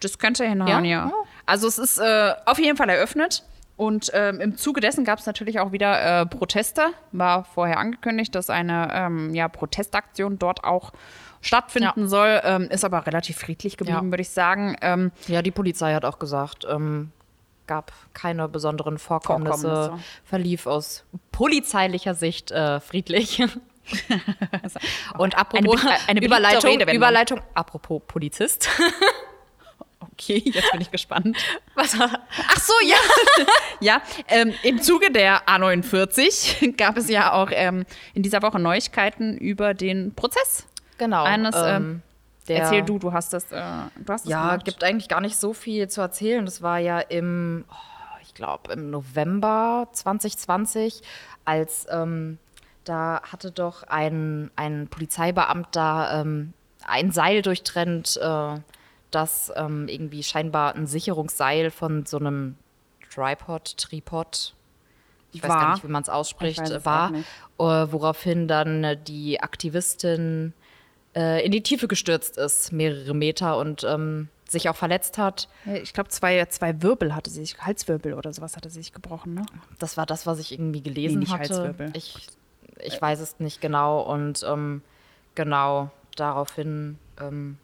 Das 0.00 0.18
könnte 0.18 0.44
hinhauen, 0.44 0.84
ja. 0.84 1.06
Ja? 1.06 1.12
Also 1.44 1.66
es 1.66 1.76
ist 1.78 1.98
äh, 1.98 2.34
auf 2.46 2.58
jeden 2.60 2.76
Fall 2.76 2.88
eröffnet. 2.88 3.42
Und 3.76 4.10
ähm, 4.14 4.40
im 4.40 4.56
Zuge 4.56 4.80
dessen 4.80 5.04
gab 5.04 5.18
es 5.18 5.26
natürlich 5.26 5.58
auch 5.58 5.72
wieder 5.72 6.20
äh, 6.20 6.26
Proteste. 6.26 6.82
War 7.10 7.44
vorher 7.44 7.78
angekündigt, 7.78 8.32
dass 8.36 8.48
eine 8.48 8.90
ähm, 8.92 9.34
ja, 9.34 9.48
Protestaktion 9.48 10.38
dort 10.38 10.62
auch 10.62 10.92
stattfinden 11.40 12.02
Ja. 12.02 12.06
soll. 12.06 12.40
Ähm, 12.44 12.62
ist 12.70 12.84
aber 12.84 13.06
relativ 13.08 13.38
friedlich 13.38 13.76
geblieben, 13.76 14.06
Ja. 14.06 14.10
würde 14.12 14.22
ich 14.22 14.30
sagen. 14.30 14.76
Ähm, 14.82 15.10
Ja, 15.26 15.42
die 15.42 15.50
Polizei 15.50 15.94
hat 15.94 16.04
auch 16.04 16.20
gesagt, 16.20 16.64
ähm, 16.70 17.10
gab 17.66 17.92
keine 18.12 18.48
besonderen 18.48 18.98
Vorkommnisse, 18.98 19.68
Vorkommnisse. 19.68 20.04
verlief 20.24 20.66
aus 20.66 21.04
polizeilicher 21.32 22.14
Sicht 22.14 22.52
äh, 22.52 22.78
friedlich. 22.78 23.42
Und 25.18 25.36
apropos 25.36 25.84
Eine 25.84 25.98
eine 26.08 26.24
Überleitung, 26.24 26.70
Redewendung. 26.70 26.96
Überleitung, 26.96 27.40
apropos 27.54 28.02
Polizist. 28.06 28.68
okay, 30.12 30.42
jetzt 30.44 30.70
bin 30.72 30.80
ich 30.80 30.90
gespannt. 30.90 31.36
Was? 31.74 31.96
Ach 31.98 32.60
so, 32.60 32.72
ja. 32.86 32.96
ja, 33.80 34.02
ähm, 34.28 34.54
im 34.62 34.80
Zuge 34.80 35.10
der 35.10 35.46
A49 35.46 36.76
gab 36.76 36.96
es 36.96 37.08
ja 37.08 37.32
auch 37.32 37.50
ähm, 37.52 37.84
in 38.14 38.22
dieser 38.22 38.42
Woche 38.42 38.58
Neuigkeiten 38.58 39.36
über 39.36 39.74
den 39.74 40.14
Prozess. 40.14 40.66
Genau. 40.98 41.24
Eines, 41.24 41.56
ähm, 41.56 42.02
der, 42.48 42.62
Erzähl 42.62 42.82
du, 42.82 42.98
du 42.98 43.12
hast 43.12 43.32
das, 43.32 43.50
äh, 43.52 43.62
du 43.96 44.12
hast 44.12 44.24
das 44.24 44.30
Ja, 44.30 44.50
gemacht. 44.50 44.64
gibt 44.64 44.82
eigentlich 44.84 45.08
gar 45.08 45.20
nicht 45.20 45.36
so 45.36 45.52
viel 45.52 45.88
zu 45.88 46.00
erzählen. 46.00 46.44
Das 46.44 46.62
war 46.62 46.78
ja 46.78 47.00
im, 47.00 47.64
oh, 47.70 48.18
ich 48.22 48.34
glaube, 48.34 48.72
im 48.72 48.90
November 48.90 49.88
2020, 49.92 51.02
als 51.44 51.86
ähm, 51.90 52.38
da 52.84 53.22
hatte 53.22 53.50
doch 53.50 53.82
ein, 53.84 54.50
ein 54.56 54.88
Polizeibeamter 54.88 56.20
ähm, 56.20 56.52
ein 56.86 57.10
Seil 57.12 57.42
durchtrennt, 57.42 58.18
äh, 58.20 58.58
das 59.10 59.52
ähm, 59.56 59.88
irgendwie 59.88 60.22
scheinbar 60.22 60.74
ein 60.74 60.86
Sicherungsseil 60.86 61.70
von 61.70 62.06
so 62.06 62.18
einem 62.18 62.56
Tripod, 63.12 63.76
Tripod, 63.76 64.54
ich 65.32 65.42
weiß 65.42 65.50
War. 65.50 65.60
gar 65.60 65.72
nicht, 65.74 65.84
wie 65.84 65.88
man 65.88 66.02
es 66.02 66.08
ausspricht, 66.08 66.60
weiß 66.60 66.84
war, 66.84 67.12
äh, 67.12 67.22
woraufhin 67.58 68.48
dann 68.48 68.84
äh, 68.84 68.96
die 68.96 69.40
Aktivistin 69.40 70.52
äh, 71.14 71.44
in 71.44 71.52
die 71.52 71.62
Tiefe 71.62 71.88
gestürzt 71.88 72.38
ist, 72.38 72.72
mehrere 72.72 73.14
Meter 73.14 73.58
und 73.58 73.84
ähm, 73.84 74.28
sich 74.48 74.68
auch 74.68 74.76
verletzt 74.76 75.18
hat. 75.18 75.48
Ich 75.82 75.94
glaube, 75.94 76.10
zwei, 76.10 76.44
zwei 76.46 76.82
Wirbel 76.82 77.14
hatte 77.14 77.30
sie 77.30 77.40
sich, 77.40 77.58
Halswirbel 77.58 78.14
oder 78.14 78.32
sowas 78.32 78.56
hatte 78.56 78.68
sie 78.68 78.80
sich 78.80 78.92
gebrochen, 78.92 79.34
ne? 79.34 79.46
Das 79.78 79.96
war 79.96 80.04
das, 80.04 80.26
was 80.26 80.38
ich 80.38 80.52
irgendwie 80.52 80.82
gelesen 80.82 81.20
nicht 81.20 81.32
hatte. 81.32 81.54
Halswirbel. 81.54 81.90
Ich, 81.94 82.28
ich 82.82 83.00
weiß 83.00 83.20
es 83.20 83.38
nicht 83.40 83.60
genau 83.60 84.00
und 84.00 84.44
ähm, 84.48 84.82
genau 85.34 85.90
daraufhin 86.16 86.98
ähm, 87.20 87.58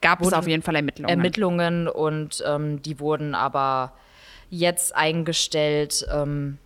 Gab 0.00 0.20
es 0.20 0.32
auf 0.32 0.46
jeden 0.46 0.62
Fall 0.62 0.76
Ermittlungen. 0.76 1.08
Ermittlungen 1.08 1.88
und 1.88 2.44
ähm, 2.46 2.82
die 2.82 3.00
wurden 3.00 3.34
aber 3.34 3.92
jetzt 4.50 4.94
eingestellt, 4.94 6.06
ähm, 6.12 6.58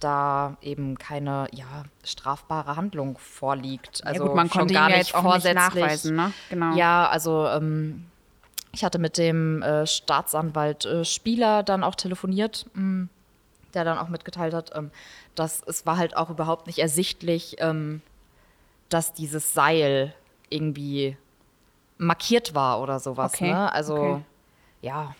da 0.00 0.56
eben 0.62 0.96
keine 0.98 1.48
ja, 1.52 1.84
strafbare 2.04 2.76
Handlung 2.76 3.18
vorliegt. 3.18 4.04
Also 4.04 4.22
ja, 4.22 4.26
gut, 4.28 4.36
man 4.36 4.48
konnte 4.50 4.74
gar 4.74 4.90
ja 4.90 4.98
nicht 4.98 5.14
auch 5.14 5.22
nicht 5.22 5.32
vorsätzlich. 5.32 5.54
nachweisen, 5.54 6.16
ne? 6.16 6.32
Genau. 6.50 6.76
Ja, 6.76 7.08
also 7.08 7.46
ähm, 7.48 8.06
ich 8.72 8.84
hatte 8.84 8.98
mit 8.98 9.18
dem 9.18 9.62
äh, 9.62 9.86
Staatsanwalt 9.86 10.84
äh, 10.84 11.04
Spieler 11.04 11.62
dann 11.62 11.84
auch 11.84 11.94
telefoniert, 11.94 12.66
mh, 12.74 13.08
der 13.74 13.84
dann 13.84 13.98
auch 13.98 14.08
mitgeteilt 14.08 14.54
hat, 14.54 14.70
ähm, 14.74 14.90
dass 15.34 15.62
es 15.66 15.86
war 15.86 15.96
halt 15.96 16.16
auch 16.16 16.30
überhaupt 16.30 16.66
nicht 16.66 16.78
ersichtlich, 16.78 17.56
ähm, 17.58 18.02
dass 18.88 19.12
dieses 19.12 19.54
Seil 19.54 20.14
irgendwie 20.50 21.16
markiert 21.98 22.54
war 22.54 22.80
oder 22.80 23.00
sowas. 23.00 23.34
Okay, 23.34 23.52
Ne? 23.52 23.72
Also 23.72 23.96
okay. 23.96 24.20
ja, 24.82 25.14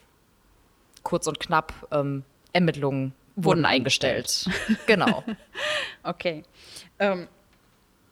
kurz 1.02 1.26
und 1.26 1.40
knapp, 1.40 1.72
ähm, 1.90 2.24
Ermittlungen 2.52 3.12
wurden, 3.36 3.44
Wurden 3.44 3.64
eingestellt. 3.66 4.48
genau. 4.86 5.24
Okay. 6.02 6.44
Ähm, 6.98 7.28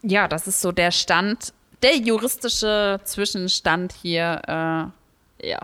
ja, 0.03 0.29
das 0.29 0.47
ist 0.47 0.61
so 0.61 0.71
der 0.71 0.91
Stand, 0.91 1.55
der 1.83 1.97
juristische 1.97 3.01
Zwischenstand 3.05 3.93
hier. 3.93 4.93
Äh, 5.41 5.49
ja. 5.49 5.61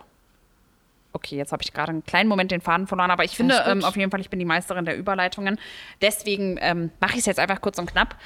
Okay, 1.13 1.37
jetzt 1.37 1.53
habe 1.53 1.63
ich 1.63 1.73
gerade 1.73 1.91
einen 1.91 2.05
kleinen 2.05 2.29
Moment 2.29 2.51
den 2.51 2.61
Faden 2.61 2.87
verloren, 2.87 3.11
aber 3.11 3.25
ich 3.25 3.37
finde 3.37 3.63
ähm, 3.67 3.85
auf 3.85 3.97
jeden 3.97 4.11
Fall, 4.11 4.21
ich 4.21 4.31
bin 4.31 4.39
die 4.39 4.45
Meisterin 4.45 4.85
der 4.85 4.99
Überleitungen. 4.99 5.59
Deswegen 6.01 6.59
ähm, 6.61 6.91
mache 7.01 7.13
ich 7.13 7.21
es 7.21 7.27
jetzt 7.27 7.39
einfach 7.39 7.61
kurz 7.61 7.79
und 7.79 7.91
knapp. 7.91 8.17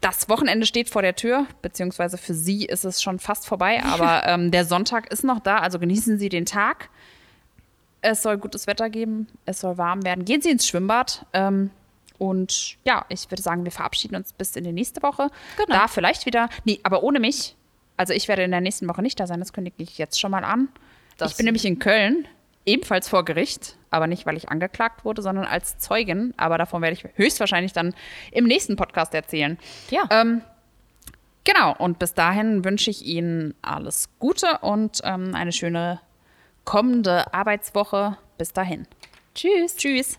Das 0.00 0.28
Wochenende 0.28 0.66
steht 0.66 0.90
vor 0.90 1.02
der 1.02 1.14
Tür, 1.14 1.46
beziehungsweise 1.62 2.18
für 2.18 2.34
Sie 2.34 2.66
ist 2.66 2.84
es 2.84 3.02
schon 3.02 3.18
fast 3.18 3.46
vorbei, 3.46 3.82
aber 3.84 4.26
ähm, 4.26 4.50
der 4.50 4.64
Sonntag 4.64 5.10
ist 5.12 5.24
noch 5.24 5.40
da, 5.40 5.58
also 5.58 5.78
genießen 5.78 6.18
Sie 6.18 6.28
den 6.28 6.46
Tag. 6.46 6.90
Es 8.00 8.22
soll 8.22 8.36
gutes 8.36 8.66
Wetter 8.66 8.90
geben, 8.90 9.28
es 9.46 9.60
soll 9.60 9.78
warm 9.78 10.04
werden. 10.04 10.24
Gehen 10.24 10.42
Sie 10.42 10.50
ins 10.50 10.66
Schwimmbad. 10.66 11.24
Ähm, 11.32 11.70
und 12.18 12.76
ja, 12.84 13.04
ich 13.08 13.30
würde 13.30 13.42
sagen, 13.42 13.64
wir 13.64 13.72
verabschieden 13.72 14.16
uns 14.16 14.32
bis 14.32 14.56
in 14.56 14.64
die 14.64 14.72
nächste 14.72 15.02
Woche. 15.02 15.30
Genau. 15.56 15.78
Da 15.78 15.88
vielleicht 15.88 16.26
wieder, 16.26 16.48
nee, 16.64 16.80
aber 16.82 17.02
ohne 17.02 17.20
mich. 17.20 17.56
Also 17.96 18.12
ich 18.12 18.28
werde 18.28 18.42
in 18.42 18.50
der 18.50 18.60
nächsten 18.60 18.88
Woche 18.88 19.02
nicht 19.02 19.18
da 19.18 19.26
sein, 19.26 19.40
das 19.40 19.52
kündige 19.52 19.82
ich 19.82 19.98
jetzt 19.98 20.20
schon 20.20 20.30
mal 20.30 20.44
an. 20.44 20.68
Ich 21.22 21.36
bin 21.36 21.46
nämlich 21.46 21.64
in 21.64 21.78
Köln, 21.78 22.26
ebenfalls 22.66 23.08
vor 23.08 23.24
Gericht, 23.24 23.76
aber 23.90 24.06
nicht, 24.06 24.26
weil 24.26 24.36
ich 24.36 24.48
angeklagt 24.48 25.04
wurde, 25.04 25.22
sondern 25.22 25.44
als 25.44 25.78
Zeugin. 25.78 26.34
Aber 26.36 26.58
davon 26.58 26.82
werde 26.82 26.94
ich 26.94 27.04
höchstwahrscheinlich 27.14 27.72
dann 27.72 27.94
im 28.32 28.44
nächsten 28.44 28.76
Podcast 28.76 29.14
erzählen. 29.14 29.58
Ja. 29.90 30.08
Ähm, 30.10 30.42
genau, 31.44 31.74
und 31.76 31.98
bis 31.98 32.14
dahin 32.14 32.64
wünsche 32.64 32.90
ich 32.90 33.04
Ihnen 33.04 33.54
alles 33.62 34.08
Gute 34.18 34.58
und 34.60 35.00
ähm, 35.04 35.34
eine 35.34 35.52
schöne 35.52 36.00
kommende 36.64 37.32
Arbeitswoche. 37.32 38.16
Bis 38.38 38.52
dahin. 38.52 38.86
Tschüss. 39.34 39.76
Tschüss. 39.76 40.18